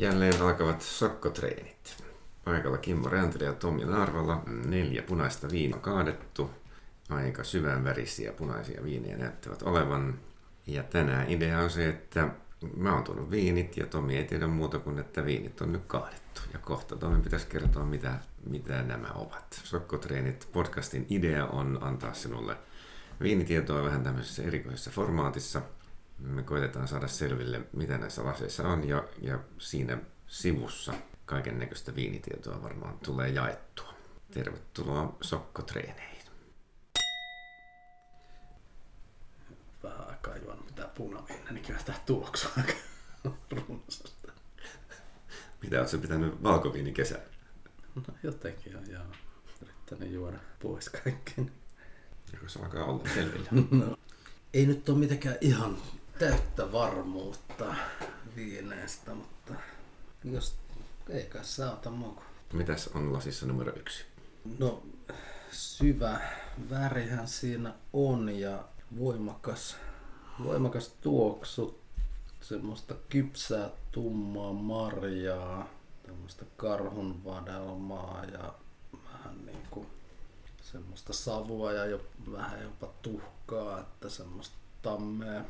Jälleen 0.00 0.42
alkavat 0.42 0.82
sokkotreenit. 0.82 2.04
Paikalla 2.44 2.78
Kimmo 2.78 3.08
Räntelä 3.08 3.44
ja 3.44 3.52
Tomi 3.52 3.84
Narvala. 3.84 4.42
Neljä 4.66 5.02
punaista 5.02 5.50
viinaa 5.50 5.80
kaadettu. 5.80 6.50
Aika 7.10 7.44
syvänvärisiä 7.44 8.32
punaisia 8.32 8.84
viinejä 8.84 9.16
näyttävät 9.16 9.62
olevan. 9.62 10.18
Ja 10.66 10.82
tänään 10.82 11.30
idea 11.30 11.58
on 11.58 11.70
se, 11.70 11.88
että 11.88 12.28
mä 12.76 12.94
oon 12.94 13.04
tuonut 13.04 13.30
viinit 13.30 13.76
ja 13.76 13.86
Tomi 13.86 14.16
ei 14.16 14.24
tiedä 14.24 14.46
muuta 14.46 14.78
kuin, 14.78 14.98
että 14.98 15.24
viinit 15.24 15.60
on 15.60 15.72
nyt 15.72 15.84
kaadettu. 15.86 16.40
Ja 16.52 16.58
kohta 16.58 16.96
Tomi 16.96 17.22
pitäisi 17.22 17.46
kertoa, 17.46 17.84
mitä, 17.84 18.14
mitä 18.46 18.82
nämä 18.82 19.08
ovat. 19.14 19.60
Sokkotreenit 19.64 20.48
podcastin 20.52 21.06
idea 21.10 21.46
on 21.46 21.78
antaa 21.80 22.14
sinulle 22.14 22.56
viinitietoa 23.22 23.84
vähän 23.84 24.04
tämmöisessä 24.04 24.42
erikoisessa 24.42 24.90
formaatissa. 24.90 25.62
Me 26.20 26.42
koitetaan 26.42 26.88
saada 26.88 27.08
selville, 27.08 27.60
mitä 27.72 27.98
näissä 27.98 28.24
laseissa 28.24 28.68
on 28.68 28.88
ja, 28.88 29.04
ja 29.22 29.38
siinä 29.58 29.98
sivussa 30.26 30.94
kaiken 31.26 31.58
näköistä 31.58 31.94
viinitietoa 31.94 32.62
varmaan 32.62 32.98
tulee 32.98 33.28
jaettua. 33.28 33.94
Tervetuloa 34.30 35.16
sokkotreeneihin. 35.20 36.20
vähän 39.82 40.08
aikaa 40.08 40.36
juonut 40.36 40.66
mitään 40.66 40.90
punaviinä, 40.90 41.50
niin 41.50 41.64
kyllä 41.64 41.80
tämä 41.84 41.98
tuoksuu 42.06 42.50
aika 42.56 42.72
runsasta. 43.50 44.32
Mitä 45.62 45.80
oletko 45.80 45.98
pitänyt 45.98 46.42
valkoviini 46.42 46.92
kesän? 46.92 47.20
No 47.94 48.02
jotenkin 48.22 48.76
on 48.76 48.90
joo. 48.90 49.02
Yrittänyt 49.62 50.12
juoda 50.12 50.38
pois 50.62 50.88
kaiken. 50.88 51.52
Joko 52.32 52.48
se 52.48 52.58
alkaa 52.58 52.84
olla 52.84 53.08
selvillä? 53.14 53.50
No. 53.70 53.96
Ei 54.54 54.66
nyt 54.66 54.88
ole 54.88 54.98
mitenkään 54.98 55.36
ihan 55.40 55.76
täyttä 56.20 56.72
varmuutta 56.72 57.74
viineestä, 58.36 59.14
mutta 59.14 59.54
jos 60.24 60.56
ei 61.08 61.24
kai 61.24 61.44
saata 61.44 61.90
muku. 61.90 62.22
Mitäs 62.52 62.88
on 62.88 63.12
lasissa 63.12 63.46
numero 63.46 63.72
yksi? 63.76 64.04
No 64.58 64.82
syvä 65.50 66.20
värihän 66.70 67.28
siinä 67.28 67.74
on 67.92 68.28
ja 68.28 68.64
voimakas, 68.98 69.76
voimakas 70.44 70.88
tuoksu, 71.00 71.80
semmoista 72.40 72.94
kypsää 73.08 73.70
tummaa 73.92 74.52
marjaa, 74.52 75.68
tämmöistä 76.06 76.44
karhun 76.56 77.24
vadelmaa 77.24 78.24
ja 78.24 78.54
vähän 78.92 79.46
niin 79.46 79.66
kuin 79.70 79.86
semmoista 80.62 81.12
savua 81.12 81.72
ja 81.72 81.86
jo, 81.86 82.00
vähän 82.32 82.62
jopa 82.62 82.92
tuhkaa, 83.02 83.80
että 83.80 84.08
semmoista 84.08 84.56
tammea, 84.82 85.44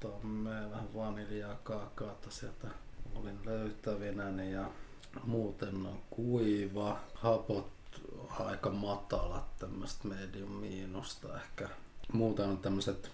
tammea 0.00 0.70
vähän 0.70 0.94
vaniljaa, 0.94 1.56
kaakaata 1.62 2.30
sieltä 2.30 2.68
olin 3.14 3.38
löytävinäni 3.44 4.52
ja 4.52 4.70
muuten 5.24 5.86
on 5.86 5.98
kuiva, 6.10 7.00
hapot 7.14 7.76
aika 8.38 8.70
matalat, 8.70 9.58
tämmöistä 9.58 10.08
medium 10.08 10.50
miinusta 10.50 11.40
ehkä. 11.40 11.68
Muuten 12.12 12.48
on 12.48 12.58
tämmöiset 12.58 13.10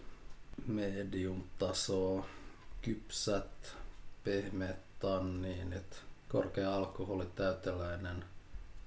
medium 0.66 1.42
tasoa, 1.58 2.26
kypsät, 2.82 3.76
pehmeät 4.24 4.78
tanniinit, 5.00 6.02
korkea 6.28 6.74
alkoholi, 6.74 7.26
täyteläinen, 7.26 8.24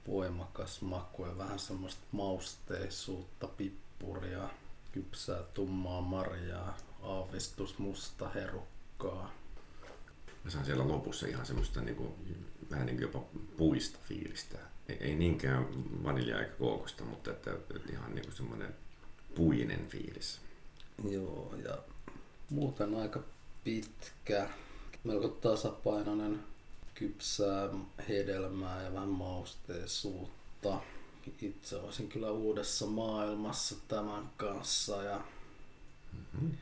voimakas 0.08 0.82
maku 0.82 1.26
ja 1.26 1.38
vähän 1.38 1.60
semmoista 1.60 2.02
mausteisuutta, 2.12 3.48
pippuria, 3.48 4.50
kypsää 4.92 5.44
tummaa 5.54 6.02
marjaa, 6.02 6.78
aavistus 7.06 7.78
musta 7.78 8.30
herukkaa. 8.30 9.34
Mä 10.44 10.52
saan 10.52 10.66
siellä 10.66 10.88
lopussa 10.88 11.28
ihan 11.28 11.46
semmoista 11.46 11.82
niin 11.82 11.96
kuin, 11.96 12.14
vähän 12.72 12.86
niin 12.86 12.96
kuin 12.96 13.02
jopa 13.02 13.24
puista 13.58 14.00
fiilistä. 14.08 14.58
Ei, 14.90 14.98
ei 15.00 15.16
niinkään 15.16 15.68
vaniljaa 16.04 16.40
eikä 16.40 16.52
kookosta, 16.52 17.04
mutta 17.04 17.32
että, 17.32 17.52
että 17.52 17.92
ihan 17.92 18.16
niin 18.16 18.26
kuin 18.26 18.36
semmoinen 18.36 18.76
puinen 19.36 19.88
fiilis. 19.88 20.40
Joo, 21.10 21.56
ja 21.66 21.78
muuten 22.50 22.96
aika 22.96 23.20
pitkä, 23.64 24.50
melko 25.04 25.28
tasapainoinen, 25.28 26.44
kypsää 26.94 27.70
hedelmää 28.10 28.84
ja 28.84 28.94
vähän 28.94 29.10
mausteisuutta. 29.10 30.82
Itse 31.42 31.76
olisin 31.76 32.10
kyllä 32.10 32.32
uudessa 32.32 32.86
maailmassa 32.86 33.76
tämän 33.88 34.30
kanssa 34.38 35.04
ja 35.04 35.22
Mm-hmm. 36.16 36.58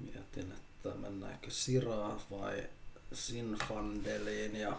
Mietin, 0.00 0.52
että 0.52 0.98
mennäänkö 0.98 1.50
Siraa 1.50 2.20
vai 2.30 2.64
Sinfandeliin 3.12 4.56
ja 4.56 4.76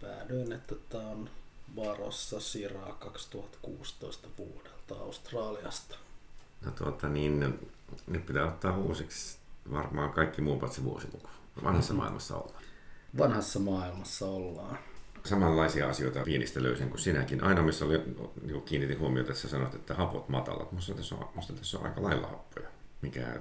päädyin, 0.00 0.52
että 0.52 0.74
tämä 0.88 1.08
on 1.08 1.30
Varossa 1.76 2.40
Siraa 2.40 2.92
2016 2.92 4.28
vuodelta 4.38 4.94
Australiasta. 4.94 5.96
No 6.64 6.70
tuota 6.70 7.08
niin, 7.08 7.58
nyt 8.06 8.26
pitää 8.26 8.46
ottaa 8.46 8.76
uusiksi 8.76 9.38
varmaan 9.72 10.12
kaikki 10.12 10.42
muu 10.42 10.58
paitsi 10.58 10.84
vuosiluku. 10.84 11.28
Vanhassa 11.64 11.94
maailmassa 11.94 12.36
ollaan. 12.36 12.64
Vanhassa 13.18 13.58
maailmassa 13.58 14.26
ollaan. 14.26 14.78
Samanlaisia 15.24 15.88
asioita 15.88 16.24
viinistä 16.24 16.62
löysin 16.62 16.88
kuin 16.88 17.00
sinäkin. 17.00 17.44
Aina 17.44 17.62
missä 17.62 17.84
oli, 17.84 17.98
niin 18.42 18.62
kiinnitin 18.62 18.98
huomiota, 18.98 19.30
että 19.30 19.42
sä 19.42 19.48
sanoit, 19.48 19.74
että 19.74 19.94
hapot 19.94 20.28
matalat. 20.28 20.72
Musta 20.72 20.94
tässä 20.94 21.14
on, 21.14 21.28
musta 21.34 21.52
tässä 21.52 21.78
on 21.78 21.86
aika 21.86 22.02
lailla 22.02 22.26
happoja, 22.26 22.68
mikä 23.02 23.40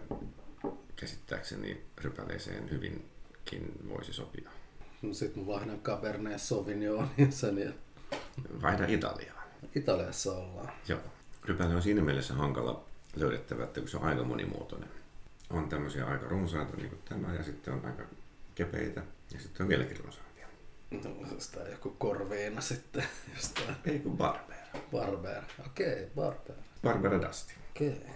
käsittääkseni 0.99 1.85
rypäleeseen 1.97 2.71
hyvinkin 2.71 3.73
voisi 3.89 4.13
sopia. 4.13 4.49
No 5.01 5.13
sit 5.13 5.35
mä 5.35 5.45
vaihdan 5.45 5.79
Cabernet 5.79 6.41
Sauvignonin 6.41 7.31
sen 7.31 7.57
ja 7.57 7.71
Vaihda 8.61 8.85
Italiaan. 8.87 9.47
Italiassa 9.75 10.31
ollaan. 10.33 10.71
Joo. 10.87 10.99
Rypäle 11.45 11.75
on 11.75 11.81
siinä 11.81 12.01
mielessä 12.01 12.33
hankala 12.33 12.85
löydettävä, 13.15 13.63
että 13.63 13.79
kun 13.79 13.89
se 13.89 13.97
on 13.97 14.03
aika 14.03 14.23
monimuotoinen. 14.23 14.89
On 15.49 15.69
tämmöisiä 15.69 16.05
aika 16.05 16.27
runsaita, 16.27 16.77
niin 16.77 16.89
kuin 16.89 17.01
tämä, 17.09 17.33
ja 17.33 17.43
sitten 17.43 17.73
on 17.73 17.85
aika 17.85 18.03
kepeitä, 18.55 19.01
ja 19.33 19.39
sitten 19.39 19.63
on 19.63 19.69
vieläkin 19.69 19.97
runsaampia. 19.97 20.47
No, 20.91 21.39
sitä 21.39 21.59
joku 21.59 21.89
korviina 21.89 22.61
sitten 22.61 23.03
jostain 23.35 23.75
Ei 23.85 23.99
kuin 23.99 24.17
Barbera. 24.17 24.59
Barber. 24.91 25.43
Okei, 25.65 25.93
okay, 25.93 26.05
Barber. 26.15 26.55
Barbera 26.83 27.21
Dusty. 27.21 27.53
Okei. 27.69 27.89
Okay. 27.89 28.09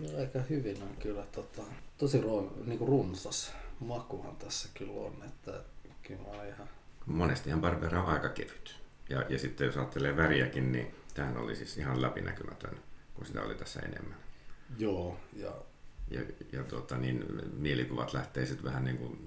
No 0.00 0.18
aika 0.18 0.38
hyvin 0.38 0.82
on 0.82 0.96
kyllä 0.96 1.26
tota, 1.32 1.62
tosi 2.00 2.20
ro, 2.20 2.52
niinku 2.64 2.86
runsas 2.86 3.52
makuhan 3.80 4.36
tässä 4.36 4.68
kyllä 4.74 4.92
on, 4.92 5.12
että 5.26 5.64
kyllä 6.02 6.22
on 6.26 6.46
ihan 6.46 6.68
Monestihan 7.06 7.60
Barbera 7.60 8.02
on 8.02 8.08
aika 8.08 8.28
kevyt. 8.28 8.76
Ja, 9.08 9.24
ja 9.28 9.38
sitten 9.38 9.66
jos 9.66 9.76
ajattelee 9.76 10.16
väriäkin, 10.16 10.72
niin 10.72 10.94
tämähän 11.14 11.36
oli 11.36 11.56
siis 11.56 11.76
ihan 11.78 12.02
läpinäkymätön, 12.02 12.78
kun 13.14 13.26
sitä 13.26 13.42
oli 13.42 13.54
tässä 13.54 13.80
enemmän. 13.80 14.16
Joo, 14.78 15.16
ja 15.36 15.52
Ja, 16.10 16.20
ja 16.52 16.64
tuota, 16.64 16.96
niin, 16.96 17.24
mielikuvat 17.56 18.12
lähtee 18.12 18.46
sitten 18.46 18.64
vähän 18.64 18.84
niin 18.84 18.98
kuin 18.98 19.18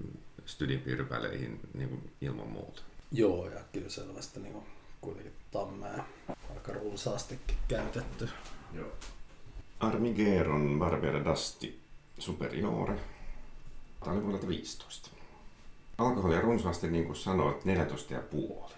studiopiirrypäleihin 0.46 1.60
niin 1.74 1.88
kuin 1.88 2.12
ilman 2.20 2.48
muuta. 2.48 2.82
joo, 3.12 3.48
ja 3.50 3.60
kyllä 3.72 3.88
selvästi 3.88 4.40
niinku 4.40 4.64
kuitenkin 5.00 5.32
tammea 5.50 6.04
aika 6.50 6.72
runsaastikin 6.72 7.56
käytetty. 7.68 8.28
Joo. 8.72 8.92
Armigeron 9.80 10.78
Barbera 10.78 11.24
Dusty 11.24 11.83
Superiore. 12.18 12.98
Tämä 14.04 14.16
oli 14.16 14.22
vuodelta 14.22 14.48
15. 14.48 15.10
Alkoholia 15.98 16.40
runsaasti, 16.40 16.90
niin 16.90 17.06
kuin 17.06 17.16
sanoit, 17.16 17.64
14,5. 17.64 18.72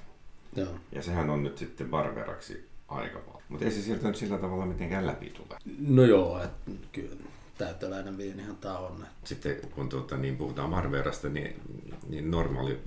Joo. 0.56 0.74
Ja 0.92 1.02
sehän 1.02 1.30
on 1.30 1.44
nyt 1.44 1.58
sitten 1.58 1.90
Barberaksi 1.90 2.68
aika 2.88 3.18
paljon. 3.18 3.42
Mutta 3.48 3.64
ei 3.64 3.70
se 3.70 3.82
sieltä 3.82 4.06
nyt 4.08 4.16
sillä 4.16 4.38
tavalla 4.38 4.66
mitenkään 4.66 5.06
läpi 5.06 5.30
tule. 5.30 5.58
No 5.88 6.04
joo, 6.04 6.42
että 6.42 6.70
kyllä 6.92 7.16
täyteläinen 7.58 8.18
viinihan 8.18 8.56
tää 8.56 8.78
on. 8.78 9.06
Sitten 9.24 9.56
kun 9.74 9.88
tuota, 9.88 10.16
niin 10.16 10.36
puhutaan 10.36 10.70
Barberasta, 10.70 11.28
niin, 11.28 11.60
niin 12.08 12.30
normaali 12.30 12.80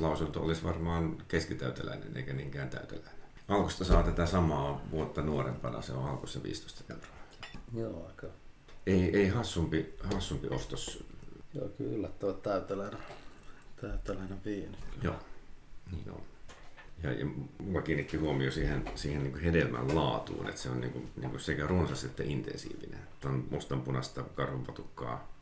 lausunto 0.00 0.42
olisi 0.42 0.64
varmaan 0.64 1.16
keskitäyteläinen 1.28 2.16
eikä 2.16 2.32
niinkään 2.32 2.70
täyteläinen. 2.70 3.22
Alkusta 3.48 3.84
saa 3.84 4.02
tätä 4.02 4.26
samaa 4.26 4.80
vuotta 4.90 5.22
nuorempana, 5.22 5.82
se 5.82 5.92
on 5.92 6.08
alkussa 6.08 6.42
15 6.42 6.84
euroa. 6.90 7.06
Joo, 7.74 8.06
aika. 8.06 8.26
Ei, 8.86 9.16
ei 9.16 9.28
hassumpi, 9.28 9.94
hassumpi 10.14 10.48
ostos. 10.48 11.04
Joo, 11.54 11.68
kyllä 11.68 11.96
yllättävän 11.96 12.34
täyteläinen, 12.34 13.00
täyteläinen 13.80 14.44
viini. 14.44 14.76
Kyllä. 14.90 15.04
Joo, 15.04 15.16
niin 15.92 16.10
on. 16.10 16.22
Ja, 17.02 17.12
ja 17.12 17.26
mulla 17.58 17.82
kiinnitti 17.82 18.16
huomio 18.16 18.50
siihen, 18.50 18.84
siihen 18.94 19.22
niin 19.22 19.40
hedelmän 19.40 19.94
laatuun, 19.94 20.48
että 20.48 20.60
se 20.60 20.70
on 20.70 20.80
niin 20.80 20.92
kuin, 20.92 21.10
niin 21.16 21.30
kuin 21.30 21.40
sekä 21.40 21.66
runsas 21.66 22.04
että 22.04 22.22
intensiivinen. 22.22 23.00
Tämä 23.20 23.34
on 23.34 23.46
mustanpunasta 23.50 24.22
karhunpatukkaa, 24.22 25.32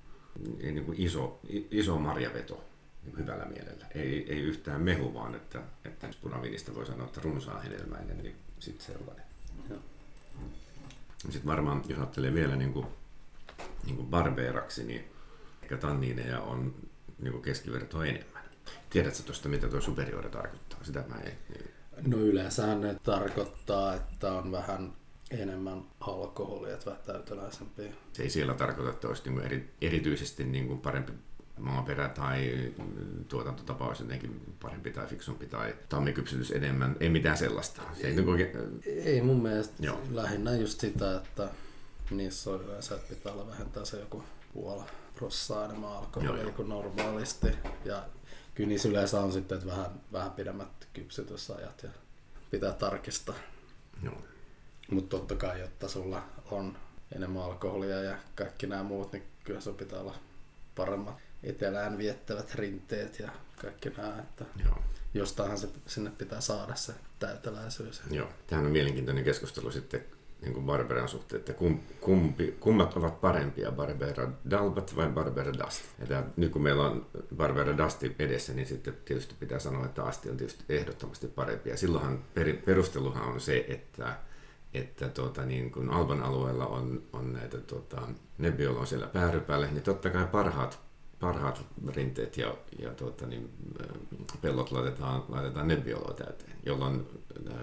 ei 0.60 0.72
niin 0.72 0.84
kuin 0.84 1.00
iso, 1.00 1.40
iso 1.70 1.98
marjaveto 1.98 2.64
niin 3.02 3.12
kuin 3.12 3.22
hyvällä 3.22 3.44
mielellä. 3.44 3.86
Ei, 3.94 4.32
ei 4.32 4.40
yhtään 4.40 4.82
mehu, 4.82 5.14
vaan 5.14 5.34
että, 5.34 5.62
että 5.84 6.08
punaviinistä 6.22 6.74
voi 6.74 6.86
sanoa, 6.86 7.06
että 7.06 7.20
runsaa 7.24 7.60
hedelmäinen, 7.60 8.22
niin 8.22 8.36
sitten 8.58 8.86
sellainen. 8.86 9.24
Joo. 9.70 9.78
Sitten 11.18 11.46
varmaan, 11.46 11.82
jos 11.88 11.98
ajattelee 11.98 12.34
vielä 12.34 12.56
niin 12.56 12.72
kuin, 12.72 12.86
niin 13.84 13.96
kuin 13.96 14.08
barbeeraksi, 14.08 14.84
niin 14.84 15.04
ehkä 15.62 15.76
tanniineja 15.76 16.40
on 16.40 16.74
niin 17.18 17.32
kuin 17.32 17.42
keskivertoa 17.42 18.06
enemmän. 18.06 18.44
Tiedätkö 18.90 19.22
tuosta, 19.22 19.48
mitä 19.48 19.68
tuo 19.68 19.80
superiore 19.80 20.28
tarkoittaa? 20.28 20.78
Sitä 20.82 21.04
mä 21.08 21.14
en... 21.16 21.32
No 22.06 22.16
yleensähän 22.16 22.80
ne 22.80 22.96
tarkoittaa, 23.02 23.94
että 23.94 24.32
on 24.32 24.52
vähän 24.52 24.92
enemmän 25.30 25.82
alkoholia, 26.00 26.74
että 26.74 26.86
vähän 26.86 27.02
täyteläisempiä. 27.06 27.92
Se 28.12 28.22
ei 28.22 28.30
siellä 28.30 28.54
tarkoita, 28.54 28.90
että 28.90 29.08
olisi 29.08 29.30
niin 29.30 29.40
eri, 29.40 29.74
erityisesti 29.80 30.44
niin 30.44 30.66
kuin 30.66 30.80
parempi 30.80 31.12
maaperä 31.58 32.08
tai 32.08 32.72
tuotantotapa 33.28 33.86
olisi 33.86 34.02
jotenkin 34.02 34.54
parempi 34.62 34.90
tai 34.90 35.06
fiksumpi 35.06 35.46
tai 35.46 35.74
tammikypsytys 35.88 36.50
enemmän. 36.50 36.96
Ei 37.00 37.08
mitään 37.08 37.36
sellaista. 37.36 37.82
Se 38.00 38.06
ei, 38.06 38.14
niin 38.14 38.28
oikein... 38.28 38.80
ei 38.84 39.22
mun 39.22 39.42
mielestä 39.42 39.74
Joo. 39.80 40.00
lähinnä 40.10 40.56
just 40.56 40.80
sitä, 40.80 41.16
että 41.16 41.48
niissä 42.10 42.50
on 42.50 42.62
yleensä, 42.62 42.94
että 42.94 43.14
pitää 43.14 43.32
olla 43.32 43.46
vähentää 43.46 43.84
se 43.84 44.00
joku 44.00 44.24
puola 44.54 44.86
prossaa 45.14 45.64
enemmän 45.64 45.92
alkoholia 45.92 46.52
kuin 46.52 46.68
normaalisti. 46.68 47.48
Ja 47.84 48.02
kyllä 48.54 48.68
niissä 48.68 48.88
yleensä 48.88 49.20
on 49.20 49.32
sitten, 49.32 49.58
että 49.58 49.70
vähän, 49.70 50.00
vähän 50.12 50.30
pidemmät 50.30 50.88
kypsytysajat 50.92 51.82
ja 51.82 51.90
pitää 52.50 52.72
tarkistaa. 52.72 53.34
Joo. 54.02 54.22
Mutta 54.90 55.16
totta 55.16 55.34
kai, 55.34 55.60
jotta 55.60 55.88
sulla 55.88 56.22
on 56.50 56.76
enemmän 57.14 57.42
alkoholia 57.42 58.02
ja 58.02 58.16
kaikki 58.34 58.66
nämä 58.66 58.82
muut, 58.82 59.12
niin 59.12 59.22
kyllä 59.44 59.60
se 59.60 59.72
pitää 59.72 60.00
olla 60.00 60.14
paremmat 60.74 61.14
etelään 61.42 61.98
viettävät 61.98 62.54
rinteet 62.54 63.18
ja 63.18 63.30
kaikki 63.62 63.90
nämä, 63.90 64.18
että 64.18 64.44
Joo. 64.64 64.78
jostainhan 65.14 65.58
se 65.58 65.68
sinne 65.86 66.10
pitää 66.10 66.40
saada 66.40 66.74
se 66.74 66.92
täyteläisyys. 67.18 68.02
Joo, 68.10 68.28
tämähän 68.46 68.66
on 68.66 68.72
mielenkiintoinen 68.72 69.24
keskustelu 69.24 69.72
sitten 69.72 70.04
niin 70.42 70.54
kuin 70.54 70.66
Barberan 70.66 71.08
suhteen, 71.08 71.40
että 71.40 71.54
kumpi, 72.00 72.56
kummat 72.60 72.96
ovat 72.96 73.20
parempia, 73.20 73.72
Barbera 73.72 74.28
Dalbat 74.50 74.96
vai 74.96 75.08
Barbera 75.08 75.52
Dust. 75.52 75.82
Ja 75.98 76.06
tämä, 76.06 76.24
nyt 76.36 76.52
kun 76.52 76.62
meillä 76.62 76.86
on 76.86 77.06
Barbera 77.36 77.78
Dusti 77.78 78.16
edessä, 78.18 78.52
niin 78.52 78.66
sitten 78.66 78.96
tietysti 79.04 79.34
pitää 79.40 79.58
sanoa, 79.58 79.84
että 79.84 80.04
Asti 80.04 80.30
on 80.30 80.36
tietysti 80.36 80.64
ehdottomasti 80.68 81.26
parempi. 81.26 81.70
Ja 81.70 81.76
silloinhan 81.76 82.18
per, 82.34 82.56
perusteluhan 82.56 83.28
on 83.28 83.40
se, 83.40 83.64
että 83.68 84.16
että 84.74 85.08
tuota, 85.08 85.46
niin 85.46 85.70
kun 85.70 85.90
Alban 85.90 86.22
alueella 86.22 86.66
on, 86.66 87.02
on 87.12 87.32
näitä 87.32 87.58
tuota, 87.58 88.00
Nebbiolo 88.38 88.80
on 88.80 88.86
siellä 88.86 89.06
päärypäällä, 89.06 89.66
niin 89.66 89.82
totta 89.82 90.10
kai 90.10 90.26
parhaat 90.26 90.80
parhaat 91.20 91.64
rinteet 91.88 92.36
ja, 92.36 92.54
ja 92.78 92.94
tuota, 92.94 93.26
niin, 93.26 93.50
pellot 94.40 94.72
laitetaan, 94.72 95.24
laitetaan 95.28 95.68
Nebbioloa 95.68 96.14
täyteen, 96.14 96.56
jolloin 96.66 97.06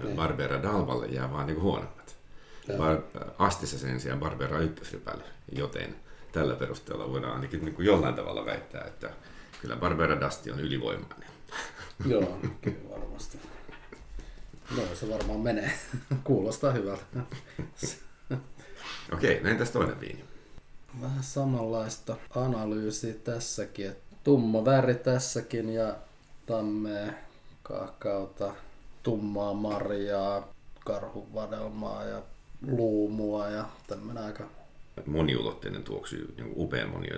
niin. 0.02 0.16
Barbera 0.16 0.62
Dalvalle 0.62 1.06
jää 1.06 1.32
vaan 1.32 1.46
niin 1.46 1.60
huonommat. 1.60 2.17
Bar- 2.76 3.30
Astissa 3.38 3.78
sen 3.78 4.00
sijaan 4.00 4.20
Barbera 4.20 4.58
ykkösrypälle, 4.58 5.24
joten 5.52 5.96
tällä 6.32 6.54
perusteella 6.54 7.10
voidaan 7.10 7.34
ainakin 7.34 7.64
niin 7.64 7.74
kuin 7.74 7.86
jollain 7.86 8.14
tavalla 8.14 8.46
väittää, 8.46 8.84
että 8.84 9.10
kyllä 9.60 9.76
Barbera 9.76 10.20
Dasti 10.20 10.50
on 10.50 10.60
ylivoimainen. 10.60 11.28
Joo, 12.06 12.38
kyllä 12.62 12.90
varmasti. 12.90 13.38
No 14.76 14.82
se 14.94 15.08
varmaan 15.08 15.40
menee. 15.40 15.72
Kuulostaa 16.24 16.72
hyvältä. 16.72 17.04
Okei, 19.14 19.42
näin 19.42 19.58
tässä 19.58 19.72
toinen 19.72 20.00
viini 20.00 20.28
vähän 21.02 21.22
samanlaista 21.22 22.16
analyysiä 22.34 23.14
tässäkin. 23.24 23.88
Että 23.88 24.16
tumma 24.24 24.64
väri 24.64 24.94
tässäkin 24.94 25.70
ja 25.70 25.96
tammea, 26.46 27.12
kaakaota, 27.62 28.54
tummaa 29.02 29.54
marjaa, 29.54 30.48
karhuvadelmaa 30.84 32.04
ja 32.04 32.22
luumua 32.66 33.48
ja 33.48 33.68
tämmöinen 33.86 34.24
aika 34.24 34.48
moniulotteinen 35.06 35.82
tuoksu, 35.82 36.16
niin 36.16 36.52
upea 36.56 36.86
moni, 36.86 37.08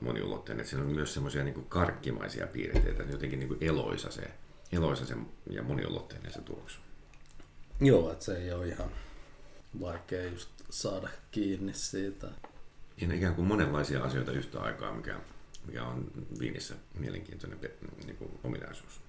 moniulotteinen. 0.00 0.66
Siinä 0.66 0.84
on 0.84 0.90
myös 0.90 1.14
semmoisia 1.14 1.44
niin 1.44 1.66
karkkimaisia 1.68 2.46
piirteitä, 2.46 3.02
jotenkin 3.02 3.38
niin 3.38 3.48
kuin 3.48 3.64
eloisa 3.64 4.10
se, 4.10 4.22
eloisa 4.72 5.06
se 5.06 5.14
ja 5.50 5.62
moniulotteinen 5.62 6.32
se 6.32 6.40
tuoksu. 6.40 6.78
Joo, 7.80 8.12
että 8.12 8.24
se 8.24 8.36
ei 8.36 8.52
ole 8.52 8.68
ihan 8.68 8.90
vaikea 9.80 10.24
just 10.24 10.48
saada 10.70 11.08
kiinni 11.30 11.74
siitä 11.74 12.28
siinä 13.00 13.14
ikään 13.14 13.34
kuin 13.34 13.48
monenlaisia 13.48 14.04
asioita 14.04 14.32
yhtä 14.32 14.60
aikaa, 14.60 14.92
mikä, 14.92 15.16
mikä 15.66 15.84
on 15.84 16.10
viinissä 16.38 16.74
mielenkiintoinen 16.98 17.58
niin 18.06 18.16
kuin 18.16 18.30
ominaisuus. 18.44 19.00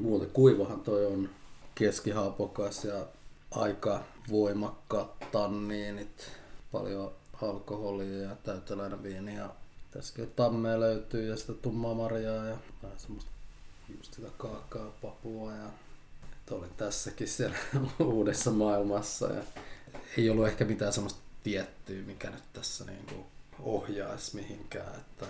Muuten 0.00 0.30
kuivahan 0.30 0.80
toi 0.80 1.06
on 1.06 1.30
keskihaapokas 1.74 2.84
ja 2.84 3.06
aika 3.50 4.04
voimakkaat 4.30 5.30
tanniinit, 5.32 6.32
paljon 6.72 7.12
alkoholia 7.42 8.22
ja 8.22 8.36
täyteläinen 8.36 9.02
viini 9.02 9.36
ja 9.36 9.50
tässäkin 9.90 10.30
tammea 10.30 10.80
löytyy 10.80 11.28
ja 11.30 11.36
sitä 11.36 11.52
tummaa 11.52 11.94
marjaa 11.94 12.46
ja 12.46 12.56
vähän 12.82 12.98
semmoista 12.98 13.30
just 13.88 14.14
sitä 14.14 14.28
kaakkaa, 14.38 14.92
papua 15.02 15.52
ja 15.52 15.70
oli 16.50 16.68
tässäkin 16.76 17.28
siellä 17.28 17.56
uudessa 17.98 18.50
maailmassa 18.50 19.32
ja 19.32 19.42
ei 20.16 20.30
ollut 20.30 20.46
ehkä 20.46 20.64
mitään 20.64 20.92
semmoista 20.92 21.20
tiettyä, 21.42 22.02
mikä 22.06 22.30
nyt 22.30 22.52
tässä 22.52 22.84
niin 22.84 23.06
kuin 23.06 23.26
ohjaisi 23.62 24.36
mihinkään. 24.36 24.94
Että 24.94 25.26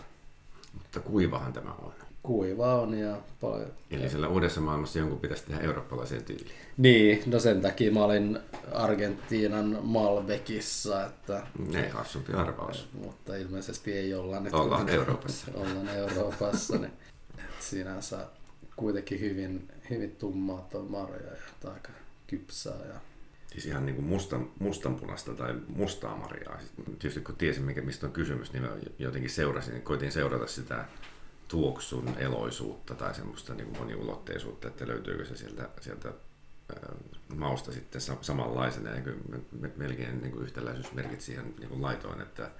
Mutta 0.74 1.00
kuivahan 1.00 1.52
tämä 1.52 1.72
on. 1.72 1.94
Kuiva 2.22 2.80
on 2.80 2.98
ja 2.98 3.16
paljon. 3.40 3.72
Eli 3.90 4.10
siellä 4.10 4.28
uudessa 4.28 4.60
maailmassa 4.60 4.98
jonkun 4.98 5.18
pitäisi 5.18 5.44
tehdä 5.44 5.60
eurooppalaisen 5.60 6.24
tyyliin. 6.24 6.50
Niin, 6.76 7.22
no 7.26 7.38
sen 7.38 7.60
takia 7.60 7.92
mä 7.92 8.04
olin 8.04 8.38
Argentiinan 8.72 9.78
Malbekissa. 9.82 11.06
Että, 11.06 11.46
ne 11.72 11.88
hassumpi 11.88 12.32
arvaus. 12.32 12.88
Mutta 12.92 13.36
ilmeisesti 13.36 13.92
ei 13.92 14.14
olla 14.14 14.40
nyt. 14.40 14.54
Ollaan 14.54 14.88
Euroopassa. 14.88 15.46
ollaan 15.60 15.88
Euroopassa, 15.88 16.78
niin 16.78 16.92
siinä 17.60 18.00
saa 18.00 18.30
kuitenkin 18.76 19.20
hyvin, 19.20 19.68
hyvin 19.90 20.16
tummaa 20.16 20.68
tuo 20.72 20.82
marja 20.82 21.26
ja 21.26 21.70
aika 21.70 21.90
kypsää 22.26 22.86
ja 22.88 23.00
Siis 23.52 23.66
ihan 23.66 23.86
niin 23.86 23.96
kuin 23.96 24.04
mustan, 24.04 24.50
mustanpunasta 24.58 25.34
tai 25.34 25.54
mustaa 25.76 26.16
marjaa. 26.16 26.58
Siis 26.58 26.72
tietysti 26.86 27.20
kun 27.20 27.36
tiesin, 27.36 27.62
mikä, 27.62 27.82
mistä 27.82 28.06
on 28.06 28.12
kysymys, 28.12 28.52
niin 28.52 28.62
mä 28.62 28.70
jotenkin 28.98 29.30
seurasin, 29.30 29.74
niin 29.74 29.82
koitin 29.82 30.12
seurata 30.12 30.46
sitä 30.46 30.84
tuoksun 31.50 32.14
eloisuutta 32.18 32.94
tai 32.94 33.14
semmoista 33.14 33.54
niin 33.54 33.66
kuin 33.66 33.78
moniulotteisuutta, 33.78 34.68
että 34.68 34.86
löytyykö 34.86 35.24
se 35.24 35.36
sieltä, 35.36 35.68
sieltä 35.80 36.12
mausta 37.36 37.72
sitten 37.72 38.00
samanlaisena. 38.20 38.90
Ja 38.90 39.00
kyllä 39.00 39.18
melkein 39.76 40.20
niin 40.20 40.32
kuin 40.32 40.44
yhtäläisyysmerkit 40.44 41.20
siihen 41.20 41.54
niin 41.58 41.68
kuin 41.68 41.82
laitoin, 41.82 42.20
että 42.20 42.50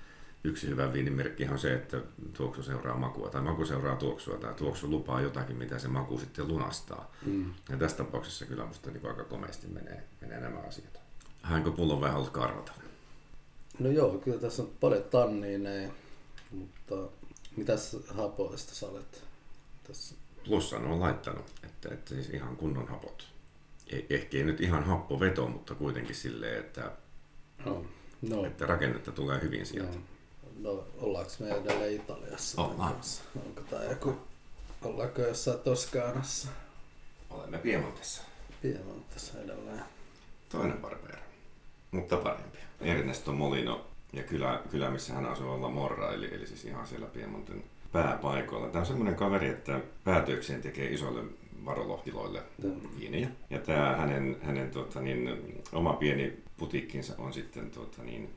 yksi 0.44 0.68
hyvä 0.68 0.92
viinimerkki 0.92 1.48
on 1.48 1.58
se, 1.58 1.74
että 1.74 2.00
tuoksu 2.36 2.62
seuraa 2.62 2.96
makua 2.96 3.28
tai 3.28 3.40
maku 3.40 3.64
seuraa 3.64 3.96
tuoksua 3.96 4.36
tai 4.36 4.54
tuoksu 4.54 4.90
lupaa 4.90 5.20
jotakin, 5.20 5.56
mitä 5.56 5.78
se 5.78 5.88
maku 5.88 6.18
sitten 6.18 6.48
lunastaa. 6.48 7.10
Mm. 7.26 7.52
Ja 7.68 7.76
tässä 7.76 7.96
tapauksessa 7.96 8.44
kyllä 8.46 8.66
musta 8.66 8.90
niin 8.90 9.08
aika 9.08 9.24
komeasti 9.24 9.66
menee, 9.66 10.04
menee 10.20 10.40
nämä 10.40 10.58
asiat. 10.58 11.00
Hänko 11.42 11.70
pullon 11.70 12.00
vähän 12.00 12.16
ollut 12.16 12.30
karvata? 12.30 12.72
No 13.78 13.90
joo, 13.90 14.18
kyllä 14.18 14.40
tässä 14.40 14.62
on 14.62 14.70
paljon 14.80 15.02
tanniineja, 15.02 15.90
mutta 16.50 16.94
mitäs 17.56 17.96
hapoista 18.08 18.74
sä 18.74 18.86
olet 18.86 19.24
tässä? 19.86 20.14
Plussan 20.44 20.84
on 20.86 21.00
laittanut, 21.00 21.46
että, 21.62 21.94
että 21.94 22.14
siis 22.14 22.30
ihan 22.30 22.56
kunnon 22.56 22.88
hapot. 22.88 23.28
Ei, 23.86 24.06
ehkä 24.10 24.36
ei 24.36 24.44
nyt 24.44 24.60
ihan 24.60 24.84
happoveto, 24.84 25.48
mutta 25.48 25.74
kuitenkin 25.74 26.14
silleen, 26.14 26.58
että, 26.58 26.92
no, 27.64 27.84
no. 28.22 28.44
että 28.44 28.66
rakennetta 28.66 29.12
tulee 29.12 29.40
hyvin 29.42 29.66
sieltä. 29.66 29.96
No. 29.96 30.02
No, 30.58 30.84
ollaanko 30.98 31.32
me 31.38 31.50
edelleen 31.50 31.96
Italiassa? 31.96 32.62
Ollaan. 32.62 33.00
Onko 33.46 33.60
tämä 33.60 33.84
joku, 33.84 34.16
ollaanko 34.82 35.22
jossain 35.22 35.58
Toskaanassa? 35.58 36.48
Olemme 37.30 37.58
Piemontessa. 37.58 38.22
Piemontessa 38.62 39.40
edelleen. 39.40 39.82
Toinen 40.48 40.78
Barbera, 40.78 41.18
mutta 41.90 42.16
parempi. 42.16 42.58
Ernesto 42.80 43.32
Molino 43.32 43.89
ja 44.12 44.22
kylä, 44.22 44.60
kylä 44.70 44.90
missä 44.90 45.14
hän 45.14 45.26
asuu 45.26 45.50
olla 45.50 45.68
Morra, 45.68 46.12
eli, 46.12 46.34
eli 46.34 46.46
siis 46.46 46.64
ihan 46.64 46.86
siellä 46.86 47.06
Piemonten 47.06 47.64
pääpaikoilla. 47.92 48.68
Tämä 48.68 48.80
on 48.80 48.86
semmoinen 48.86 49.14
kaveri, 49.14 49.48
että 49.48 49.80
päätökseen 50.04 50.62
tekee 50.62 50.92
isoille 50.92 51.22
varolohtiloille 51.64 52.42
viinejä. 53.00 53.28
Ja 53.50 53.58
tämä 53.58 53.96
hänen, 53.96 54.36
hänen 54.42 54.70
tota, 54.70 55.00
niin, 55.00 55.38
oma 55.72 55.92
pieni 55.92 56.32
putiikkinsa 56.56 57.14
on 57.18 57.32
sitten 57.32 57.70
tota, 57.70 58.02
niin, 58.02 58.30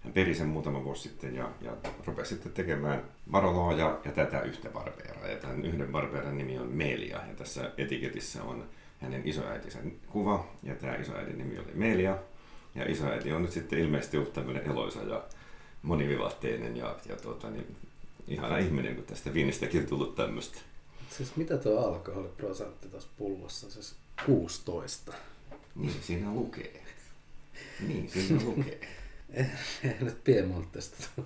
hän 0.00 0.12
peri 0.12 0.34
sen 0.34 0.48
muutama 0.48 0.84
vuosi 0.84 1.02
sitten 1.02 1.34
ja, 1.34 1.50
ja 1.60 1.76
rupesi 2.06 2.28
sitten 2.34 2.52
tekemään 2.52 3.02
Baroloa 3.30 3.72
ja, 3.72 3.98
ja 4.04 4.12
tätä 4.12 4.40
yhtä 4.40 4.68
barbeeraa. 4.68 5.26
Ja 5.26 5.36
tämän 5.36 5.64
yhden 5.64 5.88
barbeeran 5.88 6.38
nimi 6.38 6.58
on 6.58 6.72
Melia 6.72 7.20
ja 7.28 7.34
tässä 7.36 7.70
etiketissä 7.78 8.42
on 8.42 8.64
hänen 9.00 9.22
isoäitinsä 9.24 9.78
kuva 10.06 10.46
ja 10.62 10.74
tämä 10.74 10.94
isoäidin 10.94 11.38
nimi 11.38 11.58
oli 11.58 11.72
Melia. 11.74 12.18
Ja 12.74 12.90
isoäiti 12.90 13.32
on 13.32 13.42
nyt 13.42 13.52
sitten 13.52 13.78
ilmeisesti 13.78 14.16
ollut 14.16 14.32
tämmöinen 14.32 14.70
eloisa 14.70 15.02
ja 15.02 15.24
monivivahteinen 15.82 16.76
ja, 16.76 16.96
ja 17.08 17.16
tuota, 17.16 17.50
niin, 17.50 17.76
ihana 18.28 18.58
ihminen, 18.58 18.94
kun 18.94 19.04
tästä 19.04 19.34
viinistäkin 19.34 19.80
on 19.80 19.86
tullut 19.86 20.14
tämmöistä. 20.14 20.58
Siis 21.10 21.36
mitä 21.36 21.56
tuo 21.56 21.86
alkoholiprosentti 21.86 22.88
tuossa 22.88 23.08
pullossa? 23.18 23.70
Siis 23.70 23.94
16. 24.26 25.12
Niin, 25.74 26.02
siinä 26.02 26.34
lukee. 26.34 26.82
Niin, 27.88 28.10
siinä 28.10 28.44
lukee. 28.44 28.80
nyt 30.00 30.24
Piemontesta 30.24 31.22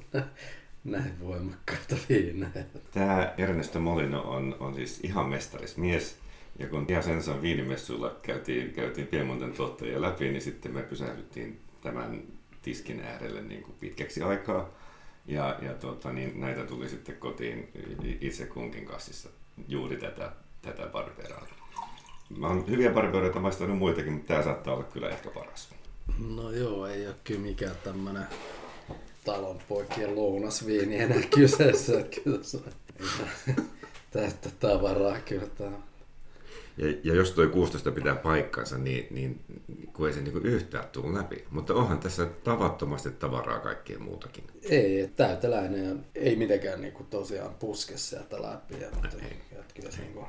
näin 0.85 1.21
voimakkaita 1.21 1.97
viinejä. 2.09 2.65
Tämä 2.91 3.35
Ernesto 3.39 3.81
Molino 3.81 4.23
on, 4.23 4.57
on 4.61 4.75
siis 4.75 5.01
ihan 5.03 5.27
mestarismies. 5.27 6.17
Ja 6.59 6.67
kun 6.67 6.87
Piacensan 6.87 7.43
viinimessuilla 7.43 8.17
käytiin, 8.23 8.73
käytiin 8.73 9.07
Piemonten 9.07 9.53
tuottajia 9.53 10.01
läpi, 10.01 10.29
niin 10.29 10.43
sitten 10.43 10.75
me 10.75 10.83
pysähdyttiin 10.83 11.61
tämän 11.81 12.23
tiskin 12.63 13.01
äärelle 13.01 13.43
niin 13.43 13.63
kuin 13.63 13.77
pitkäksi 13.81 14.23
aikaa. 14.23 14.71
Ja, 15.27 15.59
ja 15.63 15.75
tuota, 15.75 16.13
niin 16.13 16.41
näitä 16.41 16.65
tuli 16.65 16.89
sitten 16.89 17.17
kotiin 17.17 17.69
itse 18.21 18.47
kunkin 18.47 18.87
kassissa 18.87 19.29
juuri 19.69 19.97
tätä, 19.97 20.33
tätä 20.63 20.87
barberaa. 20.87 21.47
Mä 22.39 22.47
oon 22.47 22.69
hyviä 22.69 22.91
barberoita 22.91 23.41
maistanut 23.41 23.79
muitakin, 23.79 24.13
mutta 24.13 24.29
tämä 24.29 24.43
saattaa 24.43 24.75
olla 24.75 24.85
kyllä 24.85 25.09
ehkä 25.09 25.31
paras. 25.31 25.75
No 26.19 26.51
joo, 26.51 26.87
ei 26.87 27.07
ole 27.07 27.15
kyllä 27.25 27.41
mikään 27.41 27.77
tämmönen 27.85 28.27
talonpoikien 29.25 30.17
lounasviini 30.17 30.99
enää 30.99 31.23
kyseessä. 31.35 31.93
Kyllä 32.25 32.43
se 32.43 32.59
täyttä 34.11 34.51
tavaraa 34.61 35.21
kyllä 35.21 35.47
tämä. 35.47 35.88
Ja, 36.79 36.95
ja 37.05 37.15
jos 37.15 37.33
tuo 37.33 37.47
16 37.47 37.91
pitää 37.91 38.17
paikkansa, 38.17 38.79
niin, 38.79 39.07
niin 39.11 39.41
kun 39.93 40.09
ei 40.09 40.15
se 40.15 40.21
niin 40.21 40.47
yhtään 40.47 40.89
tule 40.93 41.19
läpi. 41.19 41.45
Mutta 41.51 41.75
onhan 41.75 41.99
tässä 41.99 42.27
tavattomasti 42.45 43.11
tavaraa 43.11 43.61
kaikkien 43.61 44.03
muutakin. 44.03 44.45
Ei, 44.63 45.11
täyteläinen 45.17 46.07
ei 46.15 46.37
mitenkään 46.37 46.81
niin 46.81 46.93
kuin 46.93 47.07
tosiaan 47.07 47.55
puske 47.55 47.97
sieltä 47.97 48.43
läpi. 48.43 48.75
Ja, 48.81 48.89
mutta 48.95 49.17
ei. 49.23 49.37
Kyllä 49.75 49.91
se 49.91 50.01
niin 50.01 50.13
kuin... 50.13 50.27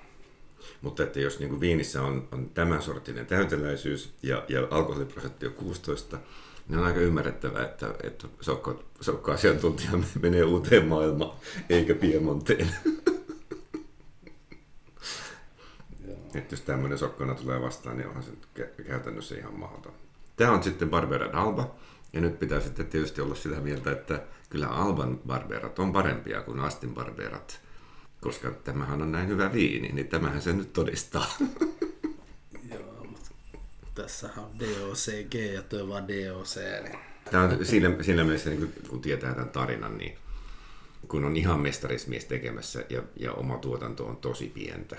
Mutta 0.81 1.03
että 1.03 1.19
jos 1.19 1.39
niin 1.39 1.49
kuin 1.49 1.59
viinissä 1.59 2.01
on, 2.01 2.27
on 2.31 2.49
tämän 2.53 2.81
sortinen 2.81 3.25
täyteläisyys 3.25 4.13
ja, 4.23 4.45
ja 4.47 4.67
alkoholiprosentti 4.71 5.47
on 5.47 5.53
16, 5.53 6.17
niin 6.69 6.79
on 6.79 6.85
aika 6.85 6.99
ymmärrettävää, 6.99 7.65
että, 7.65 7.93
että 8.03 8.27
sokko, 8.41 8.83
sokko-asiantuntija 9.01 9.89
menee 10.21 10.43
uuteen 10.43 10.87
maailmaan, 10.87 11.37
eikä 11.69 11.95
Piemonteen. 11.95 12.71
Että 16.35 16.53
jos 16.53 16.61
tämmöinen 16.61 16.97
sokkona 16.97 17.35
tulee 17.35 17.61
vastaan, 17.61 17.97
niin 17.97 18.07
onhan 18.07 18.23
se 18.23 18.31
käytännössä 18.87 19.35
ihan 19.35 19.59
mahdoton. 19.59 19.93
Tämä 20.35 20.51
on 20.51 20.63
sitten 20.63 20.89
Barbera 20.89 21.41
Alba, 21.41 21.75
ja 22.13 22.21
nyt 22.21 22.39
pitää 22.39 22.59
sitten 22.59 22.87
tietysti 22.87 23.21
olla 23.21 23.35
sitä 23.35 23.55
mieltä, 23.55 23.91
että 23.91 24.21
kyllä 24.49 24.67
Alban 24.67 25.19
barberat 25.27 25.79
on 25.79 25.93
parempia 25.93 26.41
kuin 26.41 26.59
Astin 26.59 26.93
barberat, 26.93 27.61
koska 28.21 28.51
tämähän 28.51 29.01
on 29.01 29.11
näin 29.11 29.27
hyvä 29.27 29.53
viini, 29.53 29.89
niin 29.91 30.07
tämähän 30.07 30.41
se 30.41 30.53
nyt 30.53 30.73
todistaa. 30.73 31.25
Joo, 32.73 33.05
mutta 33.09 33.29
tässähän 33.95 34.45
on 34.45 34.59
DOCG 34.59 35.33
ja 35.53 35.61
tuo 35.61 35.87
vaan 35.87 36.07
DOC. 36.07 36.55
Niin... 36.83 36.99
Tämä 37.31 37.43
on 37.43 37.65
siinä, 37.65 38.03
siinä 38.03 38.23
mielessä, 38.23 38.49
niin 38.49 38.73
kun 38.89 39.01
tietää 39.01 39.33
tämän 39.33 39.49
tarinan, 39.49 39.97
niin 39.97 40.17
kun 41.07 41.25
on 41.25 41.37
ihan 41.37 41.59
mestarismies 41.59 42.25
tekemässä 42.25 42.85
ja, 42.89 43.03
ja 43.15 43.33
oma 43.33 43.57
tuotanto 43.57 44.05
on 44.07 44.17
tosi 44.17 44.47
pientä, 44.47 44.97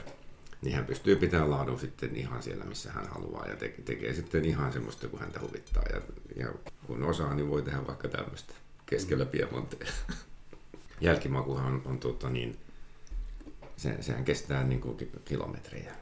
niin 0.62 0.74
hän 0.74 0.86
pystyy 0.86 1.16
pitämään 1.16 1.50
laadun 1.50 1.80
sitten 1.80 2.16
ihan 2.16 2.42
siellä, 2.42 2.64
missä 2.64 2.92
hän 2.92 3.08
haluaa 3.08 3.46
ja 3.46 3.56
te- 3.56 3.74
tekee 3.84 4.14
sitten 4.14 4.44
ihan 4.44 4.72
semmoista, 4.72 5.08
kun 5.08 5.20
häntä 5.20 5.40
huvittaa. 5.40 5.82
Ja, 5.92 6.00
ja 6.36 6.52
kun 6.86 7.02
osaa, 7.02 7.34
niin 7.34 7.50
voi 7.50 7.62
tehdä 7.62 7.86
vaikka 7.86 8.08
tämmöistä 8.08 8.54
keskellä 8.86 9.26
Piemonteen. 9.26 9.92
Jälkimakuhan 11.00 11.66
on, 11.66 11.82
on 11.84 11.98
tuota, 11.98 12.30
niin, 12.30 12.58
se, 13.76 13.96
sehän 14.00 14.24
kestää 14.24 14.64
niin 14.64 14.80
kuin 14.80 14.96
kilometrejä. 15.24 15.94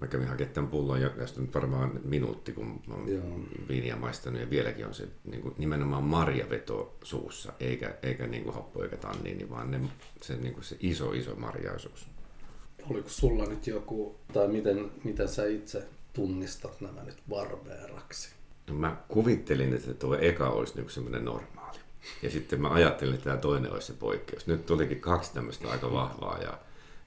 Mä 0.00 0.06
kävin 0.06 0.28
hakemaan 0.28 0.54
tämän 0.54 0.70
pullon 0.70 1.00
ja 1.00 1.10
tästä 1.10 1.40
nyt 1.40 1.54
varmaan 1.54 2.00
minuutti, 2.04 2.52
kun 2.52 2.82
olen 2.90 3.14
Joo. 3.14 3.40
viiniä 3.68 3.96
maistanut 3.96 4.40
ja 4.40 4.50
vieläkin 4.50 4.86
on 4.86 4.94
se 4.94 5.08
niin 5.24 5.42
kuin, 5.42 5.54
nimenomaan 5.58 6.04
marjaveto 6.04 6.96
suussa, 7.02 7.52
eikä, 7.60 7.94
eikä 8.02 8.26
niin 8.26 8.44
kuin 8.44 8.54
happo 8.54 8.82
eikä 8.82 8.96
tanniini, 8.96 9.50
vaan 9.50 9.70
ne, 9.70 9.80
se, 10.22 10.36
niin 10.36 10.54
kuin 10.54 10.64
se 10.64 10.76
iso 10.80 11.12
iso 11.12 11.34
marjaisuus 11.34 12.08
oliko 12.90 13.08
sulla 13.08 13.46
nyt 13.46 13.66
joku, 13.66 14.16
tai 14.32 14.48
miten, 14.48 14.90
miten 15.04 15.28
sä 15.28 15.46
itse 15.46 15.82
tunnistat 16.12 16.80
nämä 16.80 17.04
nyt 17.04 17.16
barbeeraksi? 17.28 18.30
No 18.66 18.74
mä 18.74 18.96
kuvittelin, 19.08 19.74
että 19.74 19.94
tuo 19.94 20.14
eka 20.14 20.48
olisi 20.50 20.74
niin 20.76 20.90
semmoinen 20.90 21.24
normaali. 21.24 21.78
Ja 22.22 22.30
sitten 22.30 22.60
mä 22.60 22.70
ajattelin, 22.70 23.14
että 23.14 23.24
tämä 23.24 23.36
toinen 23.36 23.72
olisi 23.72 23.86
se 23.86 23.92
poikkeus. 23.92 24.46
Nyt 24.46 24.66
tulikin 24.66 25.00
kaksi 25.00 25.34
tämmöistä 25.34 25.68
aika 25.68 25.92
vahvaa 25.92 26.38
ja, 26.38 26.58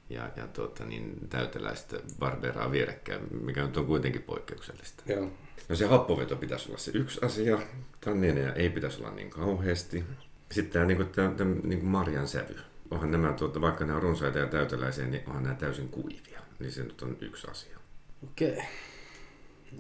ja, 0.10 0.30
ja 0.36 0.48
tuota, 0.48 0.86
niin 0.86 1.28
täyteläistä 1.30 1.98
barberaa 2.20 2.72
vierekkäin, 2.72 3.22
mikä 3.42 3.66
nyt 3.66 3.78
on 3.78 3.86
kuitenkin 3.86 4.24
poikkeuksellista. 4.24 5.04
Joo. 5.06 5.32
No 5.70 5.76
se 5.76 5.86
happoveto 5.86 6.36
pitäisi 6.36 6.70
olla 6.70 6.80
se 6.80 6.92
yksi 6.94 7.20
asia. 7.26 7.60
Tannineja 8.02 8.54
ei 8.54 8.70
pitäisi 8.70 9.00
olla 9.00 9.12
niin 9.12 9.30
kauheasti. 9.30 10.04
Sitten 10.52 10.74
tämä, 10.74 10.86
niin 10.86 10.98
kuin, 10.98 11.10
tämä, 11.10 11.34
tämä 11.38 11.56
niin 11.64 11.80
kuin 11.80 11.90
marjan 11.90 12.28
sävy 12.28 12.56
onhan 12.92 13.12
nämä, 13.12 13.34
tuota, 13.34 13.62
vaikka 13.62 13.86
ne 13.86 13.94
on 13.94 14.02
runsaita 14.02 14.40
ja 14.40 14.48
täyteläisiä, 14.48 15.06
niin 15.06 15.24
onhan 15.28 15.44
nämä 15.44 15.56
täysin 15.56 15.90
kuivia. 15.90 16.42
Niin 16.60 16.72
se 16.72 16.84
nyt 16.84 17.02
on 17.02 17.18
yksi 17.22 17.48
asia. 17.48 17.78
Okei. 18.24 18.52
Okay. 18.52 18.64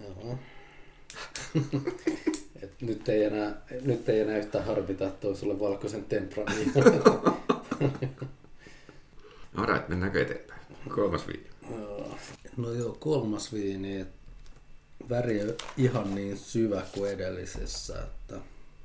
Joo. 0.02 0.40
Et 2.64 2.82
nyt, 2.82 3.10
ei 3.10 3.24
enää, 3.24 3.62
nyt 3.82 4.10
ei 4.10 4.20
enää 4.20 4.38
yhtään 4.38 4.66
harvita 4.66 5.10
toi 5.10 5.36
sulle 5.36 5.60
valkoisen 5.60 6.06
tempraniin. 6.06 6.72
Alright, 9.56 9.90
mennäänkö 9.90 10.22
eteenpäin? 10.22 10.62
Kolmas 10.90 11.28
viini. 11.28 11.50
No 12.58 12.72
joo, 12.72 12.98
kolmas 13.00 13.54
viini. 13.54 14.06
Väri 15.10 15.42
on 15.42 15.54
ihan 15.78 16.16
niin 16.16 16.38
syvä 16.38 16.82
kuin 16.94 17.12
edellisessä, 17.12 18.02
että 18.04 18.36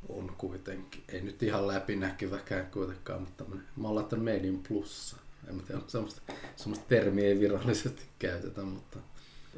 on 0.08 0.34
kuitenkin, 0.38 1.04
ei 1.08 1.20
nyt 1.20 1.42
ihan 1.42 1.68
läpinäkyväkään 1.68 2.66
kuitenkaan, 2.66 3.20
mutta 3.20 3.44
tämmöinen, 3.44 3.66
mä 3.76 3.88
oon 3.88 3.94
laittanut 3.94 4.28
in 4.28 4.62
Plussa. 4.68 5.16
En 5.48 5.60
tiedä, 5.60 5.80
semmoista, 5.86 6.22
semmoista 6.56 6.84
termiä 6.88 7.26
ei 7.26 7.40
virallisesti 7.40 8.02
käytetä, 8.18 8.62
mutta... 8.62 8.98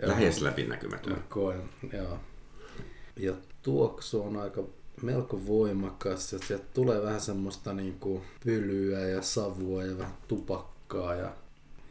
Lähes 0.03 0.41
läpinäkymätön. 0.41 1.13
Mä 1.13 1.19
koen, 1.29 1.69
joo. 1.93 2.19
Ja 3.17 3.35
tuoksu 3.63 4.23
on 4.23 4.37
aika 4.37 4.63
melko 5.03 5.47
voimakas 5.47 6.33
ja 6.33 6.39
sieltä 6.39 6.65
tulee 6.75 7.03
vähän 7.03 7.21
semmoista 7.21 7.73
niin 7.73 7.99
kuin 7.99 8.23
pölyä 8.45 9.01
ja 9.01 9.23
savua 9.23 9.85
ja 9.85 9.99
vähän 9.99 10.17
tupakkaa 10.29 11.15
ja, 11.15 11.33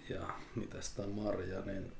ja 0.09 0.27
mitä 0.55 0.81
sitä 0.81 1.07
marja, 1.07 1.61
niin 1.61 1.91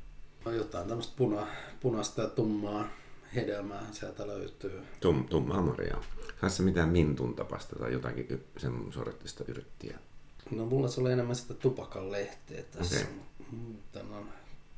on 0.45 0.55
jotain 0.55 0.87
tämmöistä 0.87 1.13
puna, 1.17 1.47
punaista 1.79 2.21
ja 2.21 2.27
tummaa 2.27 2.89
hedelmää 3.35 3.83
sieltä 3.91 4.27
löytyy. 4.27 4.81
Tum, 4.99 5.27
tummaa 5.27 5.61
marjaa. 5.61 6.03
Saisi 6.41 6.63
mitään 6.63 6.89
mintun 6.89 7.35
tapasta 7.35 7.75
tai 7.75 7.93
jotakin 7.93 8.43
sen 8.57 8.73
sortista 8.93 9.43
yrttiä? 9.47 9.99
No 10.51 10.65
mulla 10.65 10.87
se 10.87 11.01
oli 11.01 11.11
enemmän 11.11 11.35
sitä 11.35 11.53
tupakan 11.53 12.11
lehteä 12.11 12.63
tässä. 12.63 12.95
Okay. 12.95 13.57
Tämä 13.91 14.17
on 14.17 14.29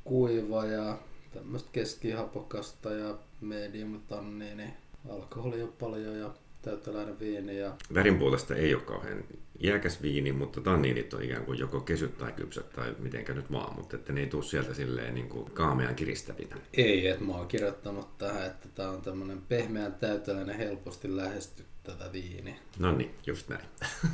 kuiva 0.04 0.64
ja 0.64 0.98
tämmöistä 1.34 1.68
keskihapokasta 1.72 2.92
ja 2.92 3.14
medium 3.40 4.00
tanniini. 4.08 4.74
Alkoholia 5.10 5.66
paljon 5.66 6.18
ja 6.18 6.30
täyteläinen 6.62 7.20
viini. 7.20 7.58
Ja... 7.58 7.72
Värin 7.94 8.18
puolesta 8.18 8.54
ei 8.54 8.74
ole 8.74 8.82
kauhean 8.82 9.24
iäkäs 9.62 10.02
viini, 10.02 10.32
mutta 10.32 10.60
tanniinit 10.60 11.14
on 11.14 11.22
ikään 11.22 11.44
kuin 11.44 11.58
joko 11.58 11.80
kesyt 11.80 12.18
tai 12.18 12.32
kypsät 12.32 12.72
tai 12.72 12.94
mitenkä 12.98 13.32
nyt 13.34 13.52
vaan, 13.52 13.76
mutta 13.76 13.96
että 13.96 14.12
ne 14.12 14.20
ei 14.20 14.26
tule 14.26 14.42
sieltä 14.42 14.74
silleen 14.74 15.14
niin 15.14 15.28
kuin 15.28 15.50
kaamean 15.50 15.94
kiristävinä. 15.94 16.56
Ei, 16.74 17.08
että 17.08 17.24
mä 17.24 17.32
oon 17.32 17.48
kirjoittanut 17.48 18.18
tähän, 18.18 18.46
että 18.46 18.68
tämä 18.74 18.90
on 18.90 19.02
tämmöinen 19.02 19.42
pehmeän 19.48 19.94
täyteläinen 19.94 20.56
helposti 20.56 21.16
lähestyttävä 21.16 22.12
viini. 22.12 22.56
No 22.78 22.92
niin, 22.92 23.14
just 23.26 23.48
näin. 23.48 23.64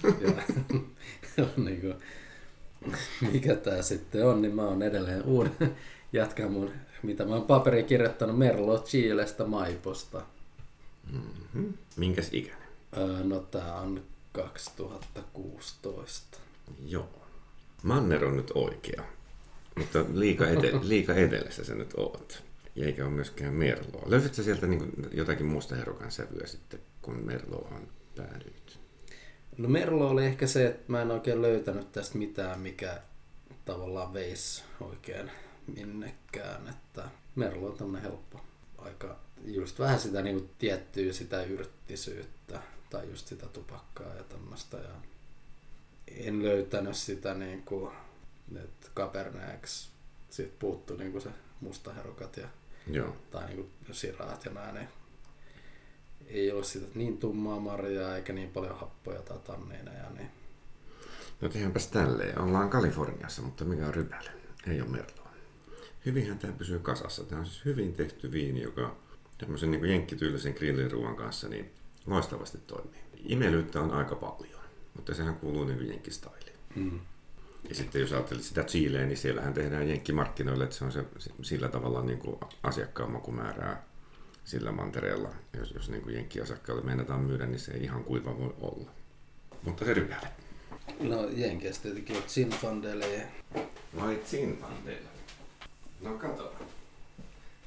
niin 1.67 1.81
kuin, 1.81 1.95
mikä 3.33 3.57
tämä 3.57 3.83
sitten 3.83 4.27
on, 4.27 4.43
niin 4.43 4.55
mä 4.55 4.63
oon 4.63 4.83
edelleen 4.83 5.23
uuden 5.23 5.77
jatkan 6.13 6.53
mun, 6.53 6.71
mitä 7.03 7.25
mä 7.25 7.35
oon 7.35 7.47
paperi 7.47 7.83
kirjoittanut 7.83 8.39
Merlo 8.39 8.79
Chilestä 8.79 9.45
Maiposta. 9.45 10.23
Mm-hmm. 11.13 11.75
Minkäs 11.97 12.29
ikäinen? 12.33 12.69
Öö, 12.97 13.25
no 13.25 13.41
tää 13.41 13.75
on 13.75 14.03
2016. 14.33 16.39
Joo. 16.87 17.09
Manner 17.83 18.25
on 18.25 18.37
nyt 18.37 18.51
oikea, 18.55 19.03
mutta 19.77 20.05
liika, 20.15 20.45
ete- 20.45 20.81
liika 20.89 21.15
etelässä 21.15 21.65
sä 21.65 21.75
nyt 21.75 21.95
oot. 21.97 22.43
Eikä 22.77 23.05
ole 23.05 23.13
myöskään 23.13 23.55
Merloa. 23.55 24.03
Löysitkö 24.07 24.43
sieltä 24.43 24.67
niin 24.67 24.93
jotakin 25.13 25.47
muusta 25.47 25.75
herukan 25.75 26.11
sävyä 26.11 26.47
sitten, 26.47 26.81
kun 27.03 27.17
Merloaan 27.25 27.83
päädyit? 28.17 28.79
No 29.59 29.69
Merlo 29.69 30.09
oli 30.09 30.27
ehkä 30.27 30.47
se, 30.47 30.67
että 30.67 30.85
mä 30.89 31.03
en 31.03 31.11
oikein 31.11 31.43
löytänyt 31.43 31.93
tästä 31.93 32.19
mitään, 32.19 32.61
mikä 32.61 33.01
tavallaan 33.65 34.15
veisi 34.15 34.63
oikein 34.81 35.31
minnekään. 35.75 36.69
Että 36.69 37.09
Merlo 37.35 37.69
on 37.69 37.77
tämmönen 37.77 38.03
helppo 38.03 38.41
aika 38.87 39.17
just 39.45 39.79
vähän 39.79 40.01
sitä 40.01 40.23
niin 40.23 40.37
kuin 40.37 40.51
tiettyä 40.59 41.13
sitä 41.13 41.43
yrttisyyttä 41.43 42.63
tai 42.91 43.09
just 43.09 43.27
sitä 43.27 43.47
tupakkaa 43.47 44.15
ja 44.15 44.23
tämmöistä. 44.23 44.77
Ja 44.77 44.91
en 46.09 46.43
löytänyt 46.43 46.97
sitä 46.97 47.35
niin 47.35 47.63
kuin, 47.63 47.93
että 48.57 48.89
Caberneeksi 48.97 49.89
siitä 50.31 50.55
puuttu 50.59 50.97
niin 50.97 51.13
kuin 51.13 51.23
se 51.23 51.31
mustaherukat 51.61 52.37
ja, 52.37 52.49
Joo. 52.87 53.17
tai 53.31 53.47
niin 53.47 53.57
kuin 53.57 53.95
siraat 53.95 54.45
ja 54.45 54.53
näin. 54.53 54.75
Niin 54.75 54.89
ei 56.27 56.53
ole 56.53 56.65
sitä 56.65 56.87
niin 56.95 57.19
tummaa 57.19 57.61
marjaa 57.61 58.17
eikä 58.17 58.33
niin 58.33 58.51
paljon 58.51 58.79
happoja 58.79 59.23
tai 59.23 59.39
tanniineja. 59.39 60.11
Niin... 60.11 60.31
No 61.41 61.49
tehdäänpäs 61.49 61.87
tälleen. 61.87 62.39
Ollaan 62.39 62.71
Kaliforniassa, 62.71 63.43
mutta 63.43 63.65
mikä 63.65 63.87
on 63.87 63.95
rypäle? 63.95 64.31
Ei 64.67 64.81
ole 64.81 64.91
merloa. 64.91 65.26
Hyvinhän 66.07 66.39
tämä 66.39 66.53
pysyy 66.53 66.79
kasassa. 66.79 67.25
Tämä 67.25 67.41
on 67.41 67.47
siis 67.47 67.65
hyvin 67.65 67.95
tehty 67.95 68.33
viini, 68.33 68.63
joka 68.63 68.97
tämmöisen 69.39 69.71
niin 69.71 69.85
jenkkityylisen 69.85 70.55
grilliruuan 70.55 71.17
kanssa 71.17 71.49
niin 71.49 71.71
loistavasti 72.07 72.59
toimii. 72.59 73.01
Imelyyttä 73.25 73.81
on 73.81 73.91
aika 73.91 74.15
paljon, 74.15 74.63
mutta 74.95 75.15
sehän 75.15 75.37
kuuluu 75.37 75.65
niin 75.65 75.89
jenkkistailiin. 75.89 76.57
Mm. 76.75 77.01
Ja 77.69 77.75
sitten 77.75 78.01
jos 78.01 78.13
ajattelet 78.13 78.43
sitä 78.43 78.65
Chileä, 78.65 79.07
niin 79.07 79.17
siellähän 79.17 79.55
tehdään 79.55 79.89
jenkkimarkkinoille, 79.89 80.65
että 80.65 80.77
se 80.77 80.85
on 80.85 80.93
se, 80.93 81.05
sillä 81.43 81.69
tavalla 81.69 82.03
niin 82.03 82.19
kuin 82.19 82.37
asiakkaan 82.63 83.11
makumäärää 83.11 83.87
sillä 84.45 84.73
mantereella. 84.73 85.31
Jos, 85.59 85.71
jos 85.71 85.91
niin 85.91 86.15
jenkkiasiakkaalle 86.15 86.83
meinataan 86.83 87.21
myydä, 87.21 87.47
niin 87.47 87.61
se 87.61 87.73
ei 87.73 87.83
ihan 87.83 88.05
kuiva 88.05 88.39
voi 88.39 88.55
olla. 88.61 88.91
Mutta 89.63 89.85
se 89.85 89.95
rypäle. 89.95 90.29
No 91.01 91.29
Jenkeistä 91.29 91.83
tietenkin 91.83 92.17
on 92.17 92.23
Zinfandele. 92.29 93.29
Vai 93.97 94.21
Zinfandele? 94.27 95.17
No 96.01 96.11
kato. 96.11 96.53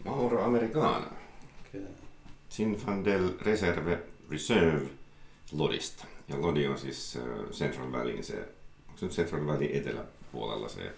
Mauro 0.05 0.43
Americano. 0.43 1.07
Okay. 1.69 1.81
Zinfandel 2.51 3.29
Reserve 3.41 4.03
Reserve 4.31 4.89
Lodista. 5.51 6.05
Ja 6.27 6.41
Lodi 6.41 6.67
on 6.67 6.77
siis 6.77 7.17
äh, 7.17 7.49
Central 7.51 7.91
Valleyin 7.91 8.23
se, 8.23 8.37
onko 8.87 8.97
se 8.97 9.05
nyt 9.05 9.15
Central 9.15 9.47
Valley 9.47 9.77
eteläpuolella 9.77 10.69
se 10.69 10.93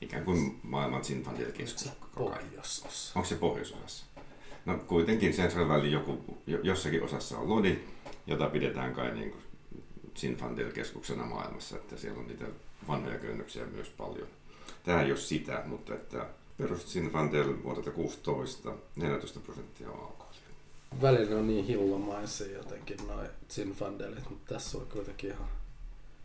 ikään 0.00 0.24
kuin 0.24 0.60
maailman 0.62 1.04
Zinfandel-keskus? 1.04 1.90
Pohjoisosassa. 2.14 3.12
Onko 3.18 3.28
se 3.28 3.34
pohjoisosassa? 3.34 4.06
No 4.66 4.78
kuitenkin 4.78 5.32
Central 5.32 5.68
Valley 5.68 5.90
joku, 5.90 6.38
jossakin 6.62 7.02
osassa 7.02 7.38
on 7.38 7.48
Lodi, 7.48 7.78
jota 8.26 8.46
pidetään 8.46 8.94
kai 8.94 9.14
niin 9.14 9.30
kuin 9.30 9.42
Zinfandel-keskuksena 10.16 11.26
maailmassa, 11.26 11.76
että 11.76 11.96
siellä 11.96 12.20
on 12.20 12.26
niitä 12.26 12.44
vanhoja 12.88 13.18
köynnöksiä 13.18 13.66
myös 13.66 13.88
paljon. 13.88 14.28
Tämä 14.84 15.02
ei 15.02 15.10
ole 15.10 15.20
sitä, 15.20 15.62
mutta 15.66 15.94
että 15.94 16.26
perusti 16.60 16.90
Zinfandel 16.90 17.62
vuodelta 17.62 17.90
16, 17.90 18.72
14 18.96 19.40
prosenttia 19.40 19.90
on 19.90 20.00
alkoholia. 20.00 20.40
Välillä 21.02 21.36
on 21.36 21.46
niin 21.46 21.64
hillomaisia 21.64 22.52
jotenkin 22.52 22.96
noin 23.06 23.28
Zinfandelit, 23.50 24.30
mutta 24.30 24.54
tässä 24.54 24.78
on 24.78 24.86
kuitenkin 24.86 25.30
ihan 25.30 25.48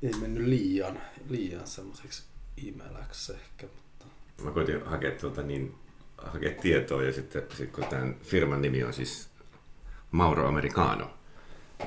ei 0.04 0.20
mennyt 0.20 0.48
liian, 0.48 1.02
liian 1.30 1.68
semmoiseksi 1.68 2.24
imeläksi 2.58 3.34
ehkä. 3.34 3.68
Mutta... 3.76 4.06
Mä 4.44 4.52
koitin 4.52 4.86
hakea, 4.86 5.12
tuota, 5.12 5.42
niin, 5.42 5.76
hakea 6.18 6.62
tietoa 6.62 7.04
ja 7.04 7.14
sitten 7.14 7.44
sit 7.58 7.72
kun 7.72 7.86
tämän 7.86 8.16
firman 8.24 8.62
nimi 8.62 8.84
on 8.84 8.94
siis 8.94 9.30
Mauro 10.12 10.48
Americano, 10.48 11.14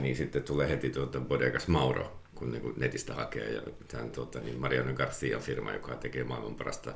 niin 0.00 0.16
sitten 0.16 0.42
tulee 0.42 0.68
heti 0.68 0.90
tuota 0.90 1.20
Bodegas 1.20 1.68
Mauro, 1.68 2.20
kun 2.34 2.52
niin 2.52 2.74
netistä 2.76 3.14
hakee. 3.14 3.52
Ja 3.52 3.62
tämän 3.88 4.10
tuota, 4.10 4.40
niin 4.40 4.60
Mariano 4.60 4.94
Garcia 4.94 5.38
firma, 5.38 5.72
joka 5.72 5.94
tekee 5.94 6.24
maailman 6.24 6.54
parasta, 6.54 6.94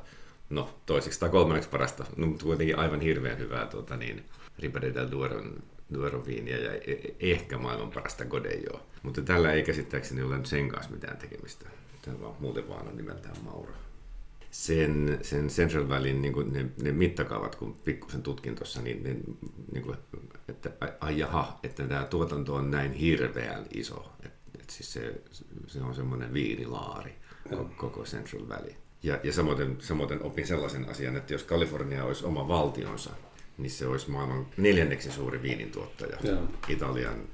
no 0.52 0.78
toiseksi 0.86 1.20
tai 1.20 1.28
kolmanneksi 1.28 1.70
parasta, 1.70 2.04
no, 2.16 2.26
mutta 2.26 2.44
kuitenkin 2.44 2.78
aivan 2.78 3.00
hirveän 3.00 3.38
hyvää 3.38 3.66
tuota, 3.66 3.96
niin, 3.96 4.24
Ribade 4.58 4.94
del 4.94 5.10
Dueron, 5.10 5.62
Dueron 5.94 6.26
viiniä 6.26 6.58
ja 6.58 6.72
e, 6.72 6.92
e, 6.92 7.14
ehkä 7.20 7.58
maailman 7.58 7.90
parasta 7.90 8.24
Godelloa. 8.24 8.80
Mutta 9.02 9.22
tällä 9.22 9.52
ei 9.52 9.62
käsittääkseni 9.62 10.22
ole 10.22 10.44
sen 10.44 10.68
kanssa 10.68 10.92
mitään 10.92 11.16
tekemistä. 11.16 11.68
Tämä 12.02 12.20
vaan, 12.20 12.34
muuten 12.40 12.68
vaan 12.68 12.88
on 12.88 12.96
nimeltään 12.96 13.36
Mauro 13.44 13.72
sen, 14.52 15.18
sen 15.22 15.48
Central 15.48 15.88
Valleyn 15.88 16.22
niin 16.22 16.52
ne, 16.52 16.66
ne 16.82 16.92
mittakaavat, 16.92 17.56
kun 17.56 17.74
pikkusen 17.84 18.22
tutkin 18.22 18.54
tuossa, 18.54 18.82
niin, 18.82 19.02
ne, 19.02 19.16
niin 19.72 19.84
kuin, 19.84 19.96
että 20.48 20.70
ai 21.00 21.18
jaha, 21.18 21.58
että 21.62 21.86
tämä 21.86 22.04
tuotanto 22.04 22.54
on 22.54 22.70
näin 22.70 22.92
hirveän 22.92 23.66
iso. 23.74 24.12
Että 24.24 24.38
et 24.60 24.70
siis 24.70 24.92
se, 24.92 25.22
se 25.66 25.82
on 25.82 25.94
semmoinen 25.94 26.32
viinilaari 26.32 27.14
koko 27.76 28.02
Central 28.02 28.48
Valley. 28.48 28.74
Ja, 29.02 29.18
ja 29.22 29.32
samoin, 29.32 29.76
samoin 29.80 30.22
opin 30.22 30.46
sellaisen 30.46 30.88
asian, 30.88 31.16
että 31.16 31.32
jos 31.32 31.42
Kalifornia 31.42 32.04
olisi 32.04 32.24
oma 32.24 32.48
valtionsa, 32.48 33.10
niin 33.58 33.70
se 33.70 33.86
olisi 33.86 34.10
maailman 34.10 34.46
neljänneksi 34.56 35.12
suuri 35.12 35.42
viinintuottaja. 35.42 36.16
Ja. 36.22 36.36
Italian, 36.68 37.28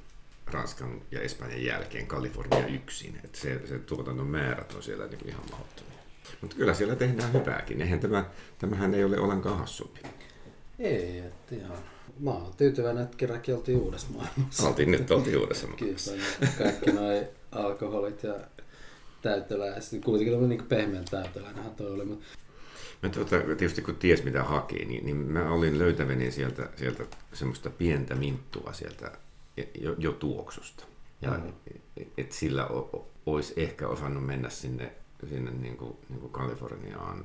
Ranskan 0.45 1.01
ja 1.11 1.21
Espanjan 1.21 1.63
jälkeen 1.63 2.07
Kalifornia 2.07 2.67
yksin. 2.67 3.19
Että 3.23 3.39
se, 3.39 3.67
se 3.67 3.79
tuotannon 3.79 4.27
määrät 4.27 4.73
on 4.73 4.83
siellä 4.83 5.07
niin 5.07 5.29
ihan 5.29 5.43
mahdottomia. 5.51 5.99
Mutta 6.41 6.55
kyllä 6.55 6.73
siellä 6.73 6.95
tehdään 6.95 7.33
hyvääkin. 7.33 7.81
Eihän 7.81 7.99
tämä, 7.99 8.25
tämähän 8.59 8.93
ei 8.93 9.03
ole 9.03 9.19
ollenkaan 9.19 9.57
hassumpi. 9.57 9.99
Ei, 10.79 11.19
että 11.19 11.55
ihan. 11.55 11.77
Mä 12.19 12.31
oon 12.31 12.53
tyytyväinen, 12.57 13.03
että 13.03 13.17
kerrankin 13.17 13.55
oltiin 13.55 13.77
uudessa 13.77 14.07
maailmassa. 14.09 14.67
Oltiin 14.67 14.91
nyt 14.91 15.11
oltiin 15.11 15.37
uudessa 15.37 15.67
maailmassa. 15.67 16.11
Kyllä, 16.11 16.51
kaikki 16.57 16.91
noin 16.91 17.27
alkoholit 17.51 18.23
ja 18.23 18.35
täytelä. 19.21 19.65
Ja 19.65 19.81
sitten 19.81 20.01
kuitenkin 20.01 20.37
oli 20.37 20.47
niin 20.47 20.65
pehmeän 20.65 21.05
täytelänähän 21.11 21.75
toi 21.75 21.91
oli. 21.91 22.05
Mutta... 22.05 22.25
Mä 23.03 23.09
tuota, 23.09 23.39
tietysti 23.39 23.81
kun 23.81 23.95
ties 23.95 24.23
mitä 24.23 24.43
haki, 24.43 24.85
niin, 24.85 25.05
niin 25.05 25.17
mä 25.17 25.51
olin 25.51 25.79
löytäväni 25.79 26.31
sieltä, 26.31 26.69
sieltä 26.75 27.03
semmoista 27.33 27.69
pientä 27.69 28.15
minttua 28.15 28.73
sieltä 28.73 29.11
jo, 29.81 29.95
jo 29.97 30.11
tuoksusta. 30.11 30.83
Ja 31.21 31.31
mm. 31.31 31.53
et, 31.97 32.07
et 32.17 32.31
sillä 32.31 32.67
o, 32.67 33.11
olisi 33.25 33.53
ehkä 33.57 33.87
osannut 33.87 34.25
mennä 34.25 34.49
sinne 34.49 34.91
sinne 35.27 35.51
niin 35.51 35.77
kuin, 35.77 35.97
niin 36.09 36.19
kuin 36.19 36.31
Kaliforniaan 36.31 37.23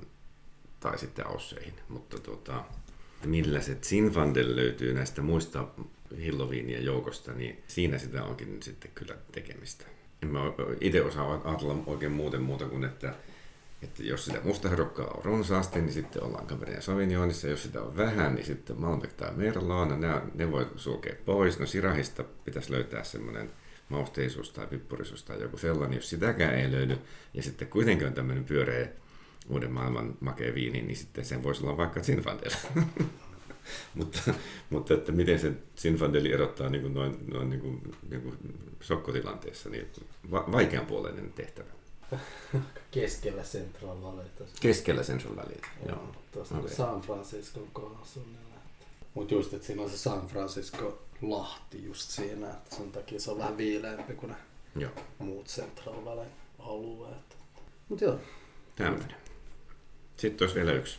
tai 0.80 0.98
sitten 0.98 1.26
Ausseihin. 1.26 1.74
Mutta 1.88 2.18
tuota, 2.18 2.64
millä 3.24 3.60
se 3.60 3.78
Zinfandel 3.82 4.56
löytyy 4.56 4.94
näistä 4.94 5.22
muista 5.22 5.68
hilloviinien 6.18 6.84
joukosta, 6.84 7.32
niin 7.32 7.62
siinä 7.66 7.98
sitä 7.98 8.24
onkin 8.24 8.62
sitten 8.62 8.90
kyllä 8.94 9.16
tekemistä. 9.32 9.84
En 10.24 10.30
mä 10.30 10.40
itse 10.80 11.02
osaa 11.02 11.40
ajatella 11.44 11.82
oikein 11.86 12.12
muuten 12.12 12.42
muuta 12.42 12.64
kuin, 12.64 12.84
että, 12.84 13.14
että 13.82 14.02
jos 14.02 14.24
sitä 14.24 14.40
mustaherokkaa 14.44 15.06
on 15.06 15.24
runsaasti, 15.24 15.80
niin 15.80 15.92
sitten 15.92 16.22
ollaan 16.22 16.46
Cabernet 16.46 16.82
Sauvignonissa. 16.82 17.48
Jos 17.48 17.62
sitä 17.62 17.82
on 17.82 17.96
vähän, 17.96 18.34
niin 18.34 18.46
sitten 18.46 18.80
Malbec 18.80 19.10
tai 19.16 19.30
Merlot, 19.36 20.00
ne, 20.00 20.20
ne 20.34 20.52
voi 20.52 20.66
sulkea 20.76 21.14
pois. 21.24 21.58
No 21.58 21.66
Sirahista 21.66 22.24
pitäisi 22.44 22.72
löytää 22.72 23.04
semmoinen 23.04 23.50
mausteisuus 23.88 24.50
tai 24.50 24.66
pippurisuus 24.66 25.22
tai 25.22 25.42
joku 25.42 25.58
sellainen, 25.58 25.96
jos 25.96 26.10
sitäkään 26.10 26.54
ei 26.54 26.72
löydy, 26.72 26.98
ja 27.34 27.42
sitten 27.42 27.68
kuitenkin 27.68 28.06
on 28.06 28.14
tämmöinen 28.14 28.44
pyöreä 28.44 28.88
uuden 29.48 29.72
maailman 29.72 30.16
makea 30.20 30.54
viini, 30.54 30.82
niin 30.82 30.96
sitten 30.96 31.24
sen 31.24 31.42
voisi 31.42 31.64
olla 31.64 31.76
vaikka 31.76 32.02
Zinfandel. 32.02 32.50
mutta, 33.94 34.34
mutta 34.70 34.94
että 34.94 35.12
miten 35.12 35.38
se 35.38 35.52
Zinfandeli 35.76 36.32
erottaa 36.32 36.68
niin 36.68 36.82
kuin 36.82 36.94
noin, 36.94 37.16
noin 37.32 37.50
niin 37.50 37.60
kuin, 37.60 37.80
niin 38.10 38.22
kuin 38.22 38.38
sokkotilanteessa, 38.80 39.68
niin 39.68 39.86
va- 40.30 40.44
vaikeanpuoleinen 40.52 41.32
tehtävä. 41.32 41.68
Keskellä 42.90 43.42
Central 43.42 44.02
Valleyta. 44.02 44.44
Keskellä 44.60 45.02
Central 45.02 45.36
Valleyta, 45.36 45.68
joo. 45.86 45.96
joo. 45.96 46.16
Tuossa 46.32 46.58
okay. 46.58 46.70
San 46.70 47.00
Franciscon 47.00 47.68
kohdassa 47.72 48.20
Mutta 49.14 49.34
just, 49.34 49.52
että 49.52 49.66
siinä 49.66 49.82
on 49.82 49.90
se 49.90 49.98
San 49.98 50.26
Francisco 50.26 51.02
Lahti 51.22 51.84
just 51.84 52.10
siinä, 52.10 52.50
että 52.50 52.76
sen 52.76 52.92
takia 52.92 53.20
se 53.20 53.30
on 53.30 53.38
vähän 53.38 53.56
viileämpi 53.56 54.14
kuin 54.14 54.30
ne 54.30 54.36
joo. 54.76 54.92
muut 55.18 55.46
Central 55.46 56.04
Valley 56.04 56.26
alueet. 56.58 57.36
Mut 57.88 58.00
joo. 58.00 58.18
Tämmöinen. 58.76 59.16
Sitten 60.16 60.44
olisi 60.44 60.56
vielä 60.56 60.72
yksi. 60.72 60.98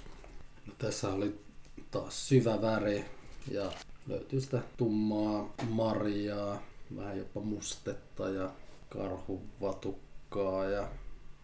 No, 0.65 0.73
tässä 0.77 1.09
oli 1.09 1.44
taas 1.95 2.27
syvä 2.27 2.61
väri 2.61 3.05
ja 3.51 3.71
löytyy 4.07 4.41
sitä 4.41 4.61
tummaa 4.77 5.53
marjaa, 5.69 6.61
vähän 6.95 7.17
jopa 7.17 7.39
mustetta 7.39 8.29
ja 8.29 8.51
karhuvatukkaa 8.89 10.65
ja 10.65 10.87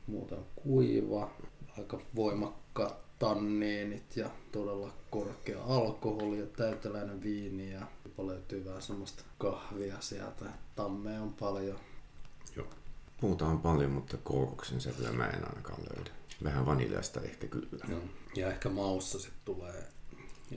muuten 0.07 0.39
kuiva, 0.55 1.31
aika 1.77 2.01
voimakkaat 2.15 3.19
tanniinit 3.19 4.17
ja 4.17 4.29
todella 4.51 4.93
korkea 5.09 5.63
alkoholi 5.63 6.39
ja 6.39 6.45
täyteläinen 6.45 7.23
viini 7.23 7.71
ja 7.71 7.81
löytyy 8.17 8.65
vähän 8.65 8.81
semmoista 8.81 9.23
kahvia 9.37 9.95
sieltä. 9.99 10.45
Tammea 10.75 11.21
on 11.21 11.33
paljon. 11.33 11.79
Joo. 12.55 12.67
Puuta 13.21 13.45
on 13.45 13.59
paljon, 13.59 13.91
mutta 13.91 14.17
kookoksen 14.23 14.81
sävyä 14.81 15.11
mä 15.11 15.27
en 15.27 15.47
ainakaan 15.49 15.79
löydä. 15.95 16.11
Vähän 16.43 16.65
vaniljasta 16.65 17.21
ehkä 17.21 17.47
kyllä. 17.47 17.85
Joo. 17.89 18.01
Ja 18.35 18.47
ehkä 18.47 18.69
maussa 18.69 19.19
sitten 19.19 19.41
tulee 19.45 19.87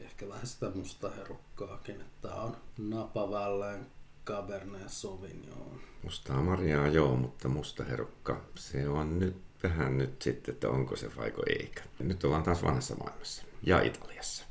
ehkä 0.02 0.28
vähän 0.28 0.46
sitä 0.46 0.70
musta 0.74 1.10
herukkaakin, 1.10 2.00
että 2.00 2.34
on 2.34 2.56
napavälleen 2.78 3.86
Cabernet 4.26 4.88
Sauvignon. 4.88 5.80
Mustaa 6.02 6.42
marjaa 6.42 6.88
joo, 6.88 7.16
mutta 7.16 7.48
musta 7.48 7.84
herukka, 7.84 8.44
se 8.54 8.88
on 8.88 9.18
nyt 9.18 9.36
vähän 9.62 9.98
nyt 9.98 10.22
sitten, 10.22 10.54
että 10.54 10.68
onko 10.68 10.96
se 10.96 11.16
vaiko 11.16 11.42
eikä. 11.46 11.82
Nyt 11.98 12.24
ollaan 12.24 12.42
taas 12.42 12.62
vanhassa 12.62 12.94
maailmassa. 12.94 13.42
Ja 13.62 13.82
Italiassa. 13.82 14.44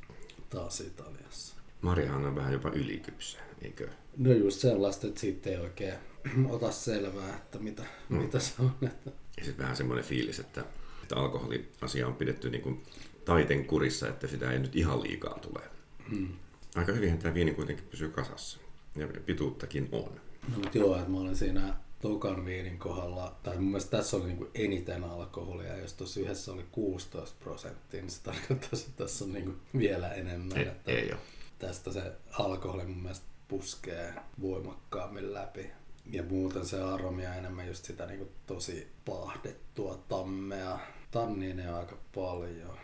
Taas 0.49 0.82
Italiassa. 0.82 1.56
Marjahan 1.82 2.25
on 2.25 2.36
vähän 2.36 2.53
jopa 2.53 2.69
ylikypsä, 2.69 3.39
eikö? 3.62 3.89
No 4.17 4.32
just 4.32 4.60
sellaista, 4.60 5.08
että 5.08 5.19
siitä 5.19 5.49
ei 5.49 5.58
oikein 5.58 5.95
ota 6.49 6.71
selvää, 6.71 7.36
että 7.36 7.60
mitä, 7.60 7.84
mm. 8.10 8.17
mitä 8.17 8.39
se 8.39 8.53
on. 8.60 8.71
Että... 8.82 9.12
Ja 9.38 9.45
sitten 9.45 9.63
vähän 9.63 9.77
semmoinen 9.77 10.06
fiilis, 10.06 10.39
että, 10.39 10.65
että 11.03 11.15
alkoholiasia 11.15 12.08
on 12.08 12.15
pidetty 12.15 12.49
niin 12.49 12.62
kuin 12.62 12.84
taiten 13.25 13.65
kurissa, 13.65 14.07
että 14.07 14.27
sitä 14.27 14.51
ei 14.51 14.59
nyt 14.59 14.75
ihan 14.75 15.03
liikaa 15.03 15.39
tule. 15.39 15.62
Mm. 16.09 16.27
Aika 16.75 16.91
hyvinhän 16.91 17.19
tämä 17.19 17.33
viini 17.33 17.53
kuitenkin 17.53 17.86
pysyy 17.86 18.09
kasassa. 18.09 18.59
ja 18.95 19.07
pituuttakin 19.25 19.89
on. 19.91 20.21
No, 20.51 20.57
mutta 20.57 20.77
joo, 20.77 20.95
että 20.97 21.09
mä 21.09 21.17
olin 21.17 21.36
siinä 21.36 21.75
tokan 22.01 22.45
viinin 22.45 22.79
kohdalla, 22.79 23.36
tai 23.43 23.55
mun 23.55 23.63
mielestä 23.63 23.97
tässä 23.97 24.17
oli 24.17 24.25
niinku 24.25 24.49
eniten 24.53 25.03
alkoholia, 25.03 25.77
jos 25.77 25.93
tuossa 25.93 26.19
yhdessä 26.19 26.51
oli 26.51 26.65
16 26.71 27.36
prosenttia, 27.43 28.01
niin 28.01 28.12
se 28.12 28.23
tarkoittaisi, 28.23 28.86
että 28.89 29.03
tässä 29.03 29.25
on 29.25 29.33
niinku 29.33 29.53
vielä 29.77 30.13
enemmän. 30.13 30.57
Ei, 30.57 30.67
että 30.67 30.91
ei 30.91 31.12
ole. 31.12 31.19
Tästä 31.59 31.91
se 31.91 32.12
alkoholi 32.31 32.86
mun 32.86 33.01
mielestä 33.01 33.25
puskee 33.47 34.13
voimakkaammin 34.41 35.33
läpi. 35.33 35.69
Ja 36.05 36.23
muuten 36.23 36.65
se 36.65 36.81
aromia 36.81 37.36
enemmän 37.36 37.67
just 37.67 37.86
sitä 37.86 38.05
niinku 38.05 38.31
tosi 38.45 38.88
pahdettua 39.05 40.03
tammea. 40.09 40.79
Tanniineja 41.12 41.77
aika 41.77 41.97
paljon. 42.15 42.77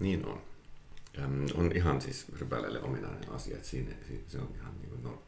Niin 0.00 0.26
on. 0.26 0.40
On 1.54 1.72
ihan 1.74 2.00
siis 2.00 2.26
rypäleille 2.38 2.82
ominainen 2.82 3.30
asia, 3.32 3.56
että 3.56 3.68
siinä, 3.68 3.90
se 4.28 4.38
on 4.38 4.48
ihan 4.54 4.72
niin 4.80 4.88
kuin, 4.90 5.02
no, 5.02 5.22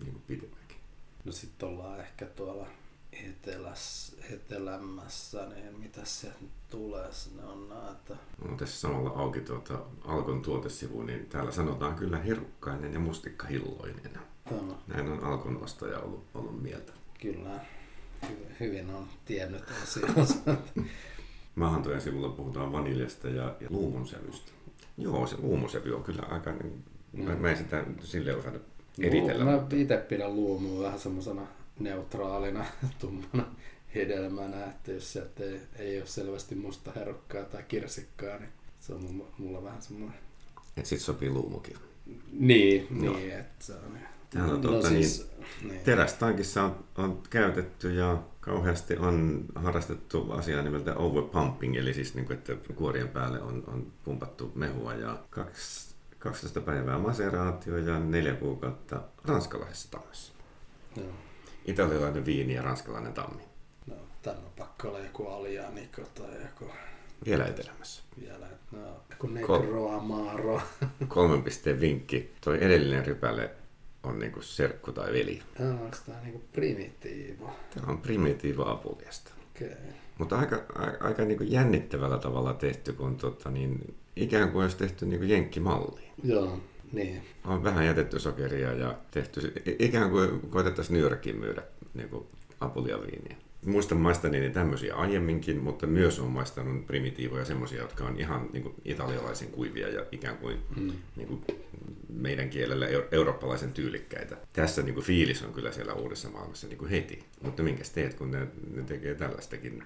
niin 0.00 0.12
kuin 0.12 0.22
pitemmäkin. 0.26 0.76
No 1.24 1.32
sitten 1.32 1.68
ollaan 1.68 2.00
ehkä 2.00 2.26
tuolla 2.26 2.66
eteläs, 3.12 4.16
etelämmässä, 4.30 5.46
niin 5.46 5.78
mitä 5.78 6.00
sieltä 6.04 6.38
nyt 6.40 6.50
tulee? 6.70 7.10
Ne 7.36 7.44
on 7.44 7.68
nää, 7.68 7.90
että... 7.92 8.16
On 8.48 8.56
tässä 8.56 8.80
samalla 8.80 9.10
auki 9.10 9.40
tuota 9.40 9.78
Alkon 10.04 10.42
tuotesivu, 10.42 11.02
niin 11.02 11.26
täällä 11.26 11.52
sanotaan 11.52 11.94
kyllä 11.94 12.18
herukkainen 12.18 12.92
ja 12.92 12.98
mustikkahilloinen. 12.98 14.10
Tämä, 14.48 14.74
Näin 14.86 15.08
on 15.08 15.24
Alkon 15.24 15.62
ostaja 15.64 15.98
ollut, 15.98 16.24
ollut 16.34 16.62
mieltä. 16.62 16.92
kyllä 17.20 17.60
hy- 18.26 18.54
hyvin 18.60 18.90
on 18.90 19.08
tiennyt 19.24 19.64
asiansa. 19.82 20.34
Maahantojen 21.54 22.00
sivulla 22.00 22.28
puhutaan 22.28 22.72
vaniljasta 22.72 23.28
ja, 23.28 23.56
ja 23.60 23.66
luumunsävystä. 23.70 24.52
Joo, 24.98 25.26
se 25.26 25.36
luumusävy 25.38 25.94
on 25.94 26.02
kyllä 26.02 26.22
aika... 26.22 26.52
Niin, 26.52 26.84
mä, 27.12 27.36
mä 27.36 27.50
en 27.50 27.56
sitä 27.56 27.84
sille 28.00 28.36
osata 28.36 28.58
eritellä. 28.98 29.44
Mä 29.44 29.52
mutta- 29.52 29.76
itse 29.76 29.96
pidän 29.96 30.36
luomua 30.36 30.84
vähän 30.84 30.98
semmoisena 30.98 31.46
neutraalina, 31.78 32.64
tummana 33.00 33.44
hedelmänä, 33.94 34.64
että 34.64 34.92
jos 34.92 35.12
sieltä 35.12 35.44
ei, 35.44 35.60
ei 35.78 35.98
ole 35.98 36.06
selvästi 36.06 36.54
musta 36.54 36.92
herukkaa 36.96 37.44
tai 37.44 37.62
kirsikkaa, 37.62 38.38
niin 38.38 38.50
se 38.80 38.94
on 38.94 39.04
mulla, 39.04 39.30
mulla 39.38 39.64
vähän 39.64 39.82
semmoinen... 39.82 40.18
Et 40.76 40.86
sit 40.86 41.00
sopii 41.00 41.30
luumukin. 41.30 41.76
Niin, 42.32 42.86
Joo. 43.02 43.16
niin, 43.16 43.32
että 43.32 43.64
se 43.64 43.72
on... 43.72 43.98
Täällä 44.32 44.54
on 44.54 44.60
no, 44.60 44.72
tota 44.72 44.88
siis, 44.88 45.30
niin. 45.62 45.80
Terästankissa 45.80 46.62
on, 46.62 46.84
on 46.96 47.22
käytetty 47.30 47.94
ja 47.94 48.22
kauheasti 48.40 48.96
on 48.96 49.44
harrastettu 49.54 50.32
asiaa 50.32 50.62
nimeltä 50.62 50.94
overpumping, 50.94 51.76
eli 51.76 51.94
siis 51.94 52.14
niin 52.14 52.26
kuin, 52.26 52.38
että 52.38 52.52
kuorien 52.74 53.08
päälle 53.08 53.42
on, 53.42 53.64
on 53.66 53.92
pumpattu 54.04 54.52
mehua 54.54 54.94
ja 54.94 55.18
kaksi, 55.30 55.94
12 56.18 56.60
päivää 56.60 56.98
maseraatio 56.98 57.78
ja 57.78 57.98
neljä 57.98 58.34
kuukautta 58.34 59.00
ranskalaisessa 59.24 59.90
tammessa. 59.90 60.32
Joo. 60.96 61.06
Italialainen 61.64 62.26
viini 62.26 62.54
ja 62.54 62.62
ranskalainen 62.62 63.12
tammi. 63.12 63.42
No, 63.86 63.94
tän 64.22 64.36
on 64.36 64.52
pakko 64.58 64.88
olla 64.88 64.98
joku 64.98 65.26
Alianiko 65.26 66.02
tai 66.14 66.42
joku 66.42 66.72
Vielä 67.26 67.46
etelämässä. 67.46 68.02
vielä, 68.20 68.46
no, 68.72 68.80
joku 69.10 69.26
Negro 69.26 69.90
Amaro. 69.98 70.60
Kolmen 71.08 71.42
pisteen 71.42 71.80
vinkki. 71.80 72.32
Toi 72.40 72.64
edellinen 72.64 73.06
rypäle 73.06 73.50
on 74.02 74.18
niinku 74.18 74.42
serkku 74.42 74.92
tai 74.92 75.12
veli. 75.12 75.42
Onko 75.60 75.96
tää 76.06 76.20
niinku 76.22 76.42
primitiivo? 76.52 77.50
Tämä 77.74 77.86
on 77.92 77.98
primitiiva 77.98 78.70
apuliasta. 78.70 79.30
Okay. 79.56 79.68
Mutta 80.18 80.38
aika, 80.38 80.62
aika, 80.74 81.04
aika 81.04 81.24
niin 81.24 81.52
jännittävällä 81.52 82.18
tavalla 82.18 82.54
tehty, 82.54 82.92
kun 82.92 83.16
tota, 83.16 83.50
niin, 83.50 83.94
ikään 84.16 84.50
kuin 84.50 84.62
olisi 84.62 84.76
tehty 84.76 85.06
niin 85.06 85.28
jenkkimalliin. 85.28 86.10
Joo, 86.24 86.60
niin. 86.92 87.22
On 87.44 87.64
vähän 87.64 87.86
jätetty 87.86 88.18
sokeria 88.18 88.72
ja 88.72 88.98
tehty, 89.10 89.52
ikään 89.78 90.10
kuin 90.10 90.40
koetettaisiin 90.50 90.94
New 90.94 91.02
Yorkiin 91.02 91.36
myydä 91.36 91.62
niin 91.94 92.08
kuin 92.08 92.26
apuliaviiniä. 92.60 93.36
Muistan 93.66 93.98
maistaneeni 93.98 94.50
tämmöisiä 94.50 94.94
aiemminkin, 94.96 95.58
mutta 95.62 95.86
myös 95.86 96.18
on 96.20 96.30
maistanut 96.30 96.86
primitiivoja, 96.86 97.44
semmoisia, 97.44 97.82
jotka 97.82 98.04
on 98.04 98.20
ihan 98.20 98.48
niin 98.52 98.62
kuin 98.62 98.74
italialaisen 98.84 99.48
kuivia 99.48 99.88
ja 99.88 100.06
ikään 100.12 100.36
kuin, 100.36 100.58
Mm. 100.76 100.92
niin 101.16 101.28
kuin 101.28 101.44
meidän 102.22 102.50
kielellä 102.50 102.86
eu- 102.86 103.08
eurooppalaisen 103.12 103.72
tyylikkäitä. 103.72 104.36
Tässä 104.52 104.82
niin 104.82 104.94
kuin 104.94 105.06
fiilis 105.06 105.42
on 105.42 105.52
kyllä 105.52 105.72
siellä 105.72 105.92
uudessa 105.92 106.28
maailmassa 106.28 106.66
niin 106.66 106.78
kuin 106.78 106.90
heti. 106.90 107.24
Mutta 107.40 107.62
minkäs 107.62 107.90
teet, 107.90 108.14
kun 108.14 108.30
ne, 108.30 108.46
ne 108.74 108.82
tekee 108.82 109.14
tällaistakin 109.14 109.82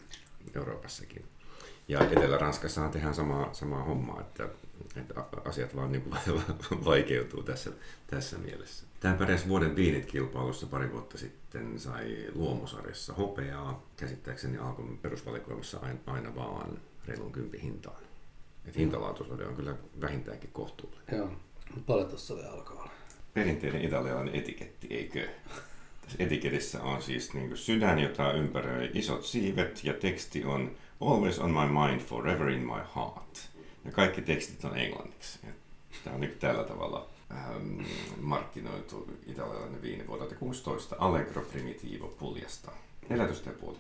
Euroopassakin. 0.55 1.25
Ja 1.89 2.01
Etelä-Ranskassahan 2.01 2.91
tehdään 2.91 3.15
samaa, 3.15 3.55
samaa 3.55 3.85
hommaa, 3.85 4.21
että, 4.21 4.49
että 4.97 5.15
asiat 5.45 5.77
vaan 5.77 5.93
niin 5.93 6.03
kuin 6.03 6.15
vaikeutuu 6.85 7.43
tässä, 7.43 7.71
tässä 8.07 8.39
mielessä. 8.39 8.87
Tämä 9.01 9.15
pärjäs 9.15 9.49
vuoden 9.49 9.77
viinit 9.77 10.07
kilpailussa 10.07 10.67
pari 10.67 10.93
vuotta 10.93 11.19
sitten, 11.19 11.81
sai 11.81 12.27
luomusarjassa 12.35 13.15
hopeaa. 13.15 13.87
Käsittääkseni 13.97 14.59
alkun 14.59 14.99
perusvalikoimassa 15.03 15.79
aina, 15.79 15.99
aina 16.07 16.35
vaan 16.35 16.79
reilun 17.07 17.33
kympi 17.33 17.63
hintaan. 17.63 18.03
Et 18.67 18.77
hintalaatuisuuden 18.77 19.49
on 19.49 19.57
kyllä 19.57 19.75
vähintäänkin 20.01 20.51
kohtuullinen. 20.53 21.17
Joo. 21.19 21.31
Paljon 21.87 22.09
tossa 22.09 22.35
oli 22.35 22.45
alkoholia. 22.45 22.93
Perinteinen 23.35 23.85
italialainen 23.85 24.35
etiketti, 24.35 24.87
eikö? 24.91 25.29
Tässä 26.01 26.25
etiketissä 26.25 26.83
on 26.83 27.03
siis 27.03 27.35
niin 27.35 27.49
kuin 27.49 27.59
sydän, 27.59 27.99
jota 27.99 28.33
ympäröi 28.33 28.91
isot 28.95 29.25
siivet 29.25 29.85
ja 29.85 29.95
teksti 29.95 30.45
on 30.45 30.77
Always 31.01 31.39
on 31.39 31.51
my 31.51 31.67
mind, 31.67 32.01
forever 32.01 32.49
in 32.49 32.61
my 32.61 32.81
heart. 32.97 33.49
Ja 33.85 33.93
kaikki 33.93 34.23
tekstit 34.23 34.65
on 34.65 34.79
englanniksi. 34.79 35.39
Tämä 36.05 36.15
on 36.15 36.21
niin 36.21 36.39
tällä 36.39 36.65
tavalla 36.65 37.09
ähm, 37.31 37.81
markkinoitu 38.21 39.11
italialainen 39.27 39.83
viini 39.83 40.07
vuodelta 40.07 40.35
16 40.35 40.97
Allegro 40.99 41.43
Primitivo 41.43 42.09
Puljasta. 42.09 42.73
14,5. 43.11 43.77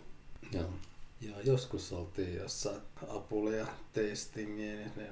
Joo. 0.53 0.71
Ja 1.21 1.41
joskus 1.45 1.93
oltiin 1.93 2.35
jossain 2.35 2.81
Apulia 3.09 3.67
tastingiin, 3.95 4.79
niin 4.97 5.11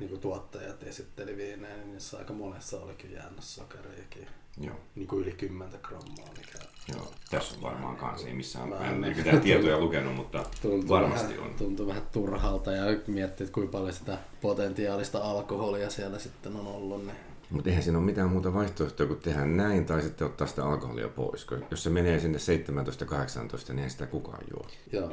niin 0.00 0.10
kuin 0.10 0.20
tuottajat 0.20 0.82
esitteli 0.82 1.36
viinejä, 1.36 1.76
niin 1.76 1.92
niissä 1.92 2.18
aika 2.18 2.32
monessa 2.32 2.80
olikin 2.80 3.12
jäänyt 3.12 3.42
sokeriakin. 3.42 4.26
Joo, 4.60 4.76
Niin 4.94 5.08
kuin 5.08 5.22
yli 5.22 5.32
10 5.32 5.80
grammaa, 5.82 6.28
mikä 6.38 6.58
joo. 6.94 7.12
Tässä 7.30 7.56
on 7.56 7.62
varmaan 7.62 7.96
kans, 7.96 8.24
ei 8.24 8.34
missään, 8.34 8.68
Mä 8.68 8.78
mä 8.78 8.90
en 8.90 9.00
niin 9.00 9.16
mitään 9.16 9.40
tietoja 9.46 9.78
lukenut, 9.78 10.14
mutta 10.14 10.44
tuntuu, 10.62 10.88
varmasti 10.88 11.36
vähän, 11.36 11.50
on. 11.50 11.54
tuntuu 11.58 11.86
vähän 11.86 12.02
turhalta. 12.12 12.72
Ja 12.72 12.84
miettii, 13.06 13.44
että 13.44 13.54
kuinka 13.54 13.72
paljon 13.72 13.92
sitä 13.92 14.18
potentiaalista 14.40 15.18
alkoholia 15.18 15.90
siellä 15.90 16.18
sitten 16.18 16.56
on 16.56 16.66
ollut. 16.66 17.06
Niin 17.06 17.16
Mutta 17.50 17.68
eihän 17.68 17.82
siinä 17.82 17.98
ole 17.98 18.06
mitään 18.06 18.30
muuta 18.30 18.54
vaihtoehtoa 18.54 19.06
kuin 19.06 19.20
tehdä 19.20 19.44
näin 19.44 19.86
tai 19.86 20.02
sitten 20.02 20.26
ottaa 20.26 20.46
sitä 20.46 20.64
alkoholia 20.64 21.08
pois. 21.08 21.46
Jos 21.70 21.82
se 21.82 21.90
menee 21.90 22.20
sinne 22.20 22.38
17-18, 22.38 23.72
niin 23.72 23.78
ei 23.78 23.90
sitä 23.90 24.06
kukaan 24.06 24.44
juo. 24.50 24.66
Joo. 24.92 25.12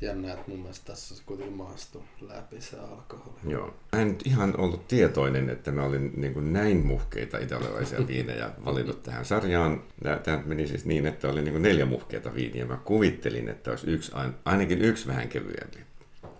Jännä, 0.00 0.32
että 0.32 0.44
mun 0.50 0.60
mielestä 0.60 0.86
tässä 0.86 1.16
se 1.16 1.22
kuitenkin 1.26 1.56
maastui 1.56 2.02
läpi 2.20 2.60
se 2.60 2.76
alkoholi. 2.78 3.36
Joo. 3.48 3.74
Mä 3.92 4.02
en 4.02 4.08
nyt 4.08 4.26
ihan 4.26 4.60
ollut 4.60 4.88
tietoinen, 4.88 5.50
että 5.50 5.72
mä 5.72 5.82
olin 5.82 6.12
niin 6.16 6.34
kuin 6.34 6.52
näin 6.52 6.86
muhkeita 6.86 7.38
italialaisia 7.38 8.06
viinejä 8.06 8.50
valinnut 8.64 9.02
tähän 9.02 9.24
sarjaan. 9.24 9.82
Tämä 10.24 10.42
meni 10.46 10.66
siis 10.66 10.84
niin, 10.84 11.06
että 11.06 11.28
oli 11.28 11.42
niin 11.42 11.52
kuin 11.52 11.62
neljä 11.62 11.86
muhkeita 11.86 12.34
viiniä. 12.34 12.66
Mä 12.66 12.76
kuvittelin, 12.76 13.48
että 13.48 13.70
olisi 13.70 13.90
yksi, 13.90 14.12
ain- 14.14 14.34
ainakin 14.44 14.82
yksi 14.82 15.06
vähän 15.06 15.28
kevyempi. 15.28 15.78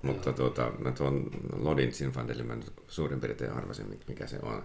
Mutta 0.03 0.33
tuota, 0.33 0.73
mä 0.79 0.93
tuon 0.93 1.31
Lodin 1.57 1.93
Zinfandelin 1.93 2.47
mä 2.47 2.57
suurin 2.89 3.21
piirtein 3.21 3.53
arvasin, 3.53 4.01
mikä 4.09 4.27
se 4.27 4.39
on. 4.43 4.65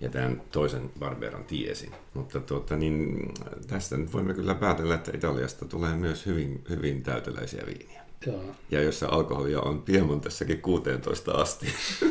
Ja 0.00 0.10
tämän 0.10 0.42
toisen 0.52 0.90
Barberan 0.98 1.44
tiesin. 1.44 1.92
Mutta 2.14 2.40
tuota, 2.40 2.76
niin, 2.76 3.32
tästä 3.66 3.96
nyt 3.96 4.12
voimme 4.12 4.34
kyllä 4.34 4.54
päätellä, 4.54 4.94
että 4.94 5.10
Italiasta 5.14 5.64
tulee 5.64 5.96
myös 5.96 6.26
hyvin, 6.26 6.64
hyvin 6.68 7.02
täyteläisiä 7.02 7.62
viiniä. 7.66 8.02
Joo. 8.26 8.42
Ja 8.70 8.82
jossa 8.82 9.08
alkoholia 9.08 9.60
on 9.60 9.82
Piemontessakin 9.82 10.62
16 10.62 11.32
asti. 11.32 11.66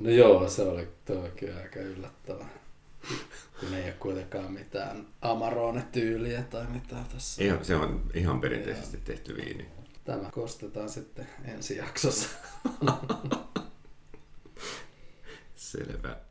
No 0.00 0.10
joo, 0.10 0.48
se 0.48 0.62
oli 0.62 0.88
toki 1.04 1.50
aika 1.50 1.80
yllättävä. 1.80 2.46
Kun 3.60 3.74
ei 3.74 3.84
ole 3.84 3.92
kuitenkaan 3.92 4.52
mitään 4.52 5.06
Amarone-tyyliä 5.22 6.42
tai 6.42 6.66
mitään 6.66 7.04
tässä. 7.04 7.44
Ihan, 7.44 7.64
se 7.64 7.76
on 7.76 8.02
ihan 8.14 8.40
perinteisesti 8.40 8.96
tehty 9.04 9.36
viini. 9.36 9.68
Tämä 10.04 10.30
kostetaan 10.30 10.88
sitten 10.88 11.26
ensi 11.44 11.76
jaksossa. 11.76 12.28
c'est 15.70 15.86
le 15.86 15.96
vent. 15.98 16.29